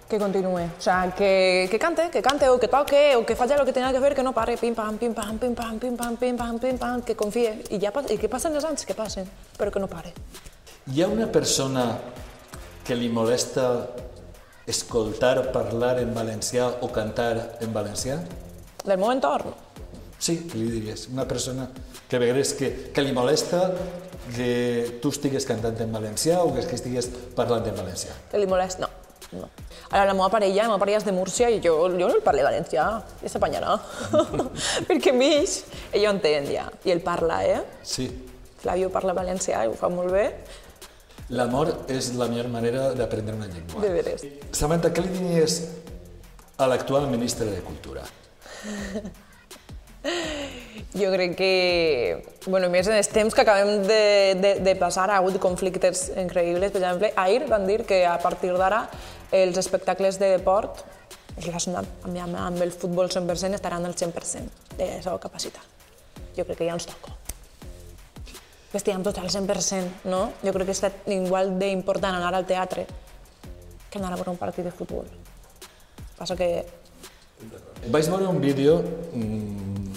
que 0.08 0.18
continúe. 0.18 0.64
O 0.78 0.80
sea, 0.80 1.12
que, 1.16 1.66
que 1.70 1.78
cante, 1.78 2.10
que 2.10 2.22
cante 2.22 2.48
o 2.48 2.58
que 2.58 2.68
toque 2.68 3.16
o 3.16 3.24
que 3.24 3.34
faci 3.34 3.54
lo 3.56 3.64
que 3.64 3.72
tenga 3.72 3.92
que 3.92 4.00
fer, 4.00 4.14
que 4.14 4.22
no 4.22 4.32
pare, 4.32 4.56
pim 4.56 4.74
pam, 4.74 4.96
pim 4.98 5.14
pam, 5.14 5.38
pim 5.38 5.54
pam, 5.54 5.78
pim 5.78 5.96
pam, 5.96 6.16
pim 6.16 6.36
pam, 6.36 6.58
pim 6.58 6.78
pam, 6.78 7.02
que 7.02 7.16
confie. 7.16 7.64
I, 7.70 7.80
ja, 7.80 7.90
i 8.10 8.18
que 8.18 8.28
passen 8.28 8.54
els 8.54 8.64
anys, 8.64 8.84
que 8.84 8.94
passen, 8.94 9.26
però 9.58 9.72
que 9.72 9.80
no 9.80 9.88
pare. 9.88 10.12
Hi 10.92 11.02
ha 11.02 11.08
una 11.08 11.26
persona 11.26 11.98
que 12.84 12.96
li 12.96 13.08
molesta 13.08 13.88
escoltar 14.66 15.52
parlar 15.52 15.98
en 16.00 16.14
valencià 16.16 16.70
o 16.80 16.88
cantar 16.92 17.58
en 17.60 17.72
valencià? 17.72 18.18
Del 18.84 19.00
meu 19.00 19.12
entorn, 19.12 19.54
Sí, 20.24 20.38
li 20.54 20.70
diries. 20.70 21.08
Una 21.12 21.26
persona 21.28 21.66
que 22.08 22.16
a 22.16 22.18
vegades 22.18 22.54
que, 22.56 22.70
que 22.96 23.02
li 23.04 23.12
molesta 23.12 23.74
que 24.32 24.98
tu 25.02 25.10
estigues 25.12 25.44
cantant 25.44 25.76
en 25.84 25.92
valencià 25.92 26.38
o 26.40 26.52
que 26.54 26.62
estigues 26.64 27.10
parlant 27.36 27.66
en 27.68 27.76
valencià. 27.76 28.14
que 28.30 28.40
li 28.40 28.48
molest, 28.48 28.80
no. 28.80 28.88
no. 29.36 29.50
Ara, 29.90 30.06
la 30.08 30.14
meva 30.16 30.30
parella, 30.32 30.62
la 30.62 30.70
meva 30.72 30.80
parella 30.80 31.02
és 31.02 31.04
de 31.04 31.12
Múrcia 31.12 31.50
i 31.52 31.60
jo, 31.60 31.74
jo 31.92 32.08
no 32.08 32.08
el 32.08 32.24
parlo 32.24 32.46
valencià, 32.46 32.86
ja 33.20 33.32
s'apanyarà. 33.34 33.76
Perquè 34.88 35.12
a 35.12 35.18
mig, 35.18 35.58
ell 35.92 36.06
ho 36.06 36.14
entén 36.14 36.48
ja, 36.48 36.70
i 36.88 36.94
ell 36.94 37.04
parla, 37.04 37.42
eh? 37.44 37.60
Sí. 37.84 38.08
Flavio 38.64 38.88
parla 38.94 39.12
valencià 39.12 39.66
i 39.66 39.68
ho 39.68 39.76
fa 39.76 39.92
molt 39.92 40.14
bé, 40.14 40.28
L'amor 41.30 41.86
és 41.88 42.12
la 42.18 42.28
millor 42.28 42.50
manera 42.52 42.92
d'aprendre 42.94 43.34
una 43.34 43.46
llengua. 43.48 43.80
de 43.80 43.92
veres. 43.94 44.24
Samantha, 44.52 44.90
què 44.92 45.04
li 45.04 45.12
diries 45.14 45.60
a 46.58 46.66
l'actual 46.68 47.08
ministre 47.08 47.46
de 47.46 47.60
Cultura? 47.64 48.04
Jo 50.94 51.08
crec 51.10 51.32
que, 51.34 52.26
bueno, 52.46 52.68
més 52.70 52.86
en 52.86 52.94
els 52.98 53.08
temps 53.08 53.34
que 53.34 53.40
acabem 53.40 53.86
de, 53.88 54.34
de, 54.36 54.50
de 54.62 54.74
passar, 54.78 55.08
ha 55.10 55.16
hagut 55.16 55.38
conflictes 55.42 56.10
increïbles. 56.20 56.70
Per 56.74 56.82
exemple, 56.82 57.10
ahir 57.16 57.48
van 57.48 57.64
dir 57.66 57.80
que 57.88 58.04
a 58.06 58.18
partir 58.22 58.52
d'ara 58.52 58.84
els 59.32 59.58
espectacles 59.58 60.20
de 60.20 60.34
deport 60.36 60.84
relacionats 61.40 61.88
amb, 62.04 62.20
amb, 62.28 62.38
amb 62.44 62.62
el 62.62 62.70
futbol 62.76 63.08
100% 63.10 63.58
estaran 63.58 63.88
al 63.88 63.96
100% 63.96 64.76
de 64.76 64.90
la 64.92 65.02
seva 65.02 65.18
capacitat. 65.18 65.64
Jo 66.36 66.44
crec 66.44 66.60
que 66.60 66.68
ja 66.68 66.76
ens 66.76 66.86
toca. 66.92 67.16
Que 68.74 68.80
estiguem 68.80 69.04
tots 69.06 69.20
al 69.22 69.28
100%, 69.30 70.08
no? 70.10 70.32
Jo 70.42 70.50
crec 70.50 70.66
que 70.66 70.74
és 70.74 71.12
igual 71.14 71.52
d'important 71.60 72.16
anar 72.18 72.32
al 72.34 72.46
teatre 72.48 72.88
que 73.86 74.00
anar 74.00 74.10
a 74.10 74.16
veure 74.18 74.32
un 74.32 74.40
partit 74.40 74.66
de 74.66 74.72
futbol. 74.74 75.06
Passa 76.18 76.34
que 76.34 76.48
Vaig 77.94 78.08
veure 78.10 78.26
un 78.26 78.40
vídeo 78.42 78.80
mm, 79.14 79.94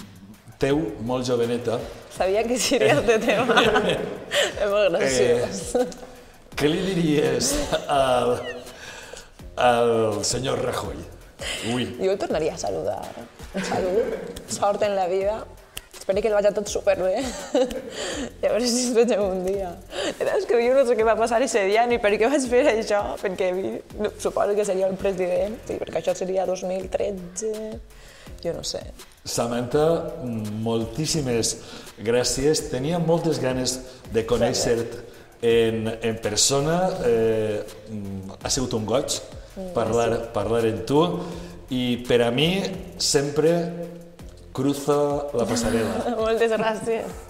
teu, 0.62 0.78
molt 1.10 1.26
joveneta, 1.26 1.80
sabia 2.14 2.44
que 2.46 2.60
seria 2.60 3.00
este 3.00 3.18
tema. 3.18 3.58
és 4.62 4.70
molt 4.70 4.94
graciós. 4.94 5.62
què 6.54 6.70
li 6.70 6.86
diries 6.92 7.54
al, 7.90 8.36
al 9.58 9.94
senyor 10.22 10.62
Rajoy? 10.70 11.02
Ui, 11.74 11.90
Jo 11.98 12.14
el 12.14 12.22
tornaria 12.22 12.54
a 12.54 12.62
saludar. 12.62 13.02
Salut, 13.58 14.44
sort 14.54 14.86
en 14.86 14.94
la 14.98 15.08
vida. 15.10 15.46
Espero 16.08 16.22
que 16.22 16.30
el 16.30 16.36
vaig 16.38 16.46
a 16.48 16.54
tot 16.56 16.70
superbé. 16.72 17.18
I 17.20 18.46
a 18.48 18.52
veure 18.54 18.64
si 18.64 18.86
es 18.86 18.94
vegem 18.96 19.20
un 19.26 19.42
dia. 19.44 19.74
És 20.24 20.46
que 20.48 20.56
jo 20.56 20.70
no 20.78 20.86
sé 20.88 20.96
què 20.96 21.04
va 21.04 21.18
passar 21.20 21.42
ese 21.44 21.66
dia 21.68 21.82
ni 21.84 21.98
per 22.00 22.14
què 22.14 22.30
vaig 22.32 22.46
fer 22.48 22.62
això, 22.72 23.02
perquè 23.20 23.50
vi, 23.52 23.74
no, 24.00 24.14
suposo 24.16 24.56
que 24.56 24.64
seria 24.64 24.88
el 24.88 24.96
president, 24.96 25.58
sí, 25.68 25.76
perquè 25.76 26.00
això 26.00 26.14
seria 26.16 26.46
2013, 26.48 27.52
jo 28.40 28.54
no 28.56 28.64
sé. 28.64 28.86
Samantha, 29.28 29.84
moltíssimes 30.64 31.52
gràcies. 32.00 32.64
Tenia 32.72 33.04
moltes 33.04 33.44
ganes 33.44 33.76
de 34.16 34.24
conèixer-te 34.32 35.04
eh. 35.42 35.68
en, 35.68 35.92
en 35.92 36.24
persona. 36.24 36.78
Eh, 37.04 37.60
ha 38.40 38.56
sigut 38.56 38.80
un 38.80 38.88
goig 38.88 39.12
mm, 39.12 39.76
parlar, 39.76 40.10
parlar 40.32 40.64
en 40.72 40.86
tu 40.88 41.04
i 41.76 41.98
per 42.08 42.22
a 42.24 42.32
mi 42.32 42.54
sempre 42.96 43.58
cruza 44.58 44.98
la 45.38 45.46
pasarela. 45.46 46.04
Moltes 46.22 46.54
gràcies. 46.58 47.27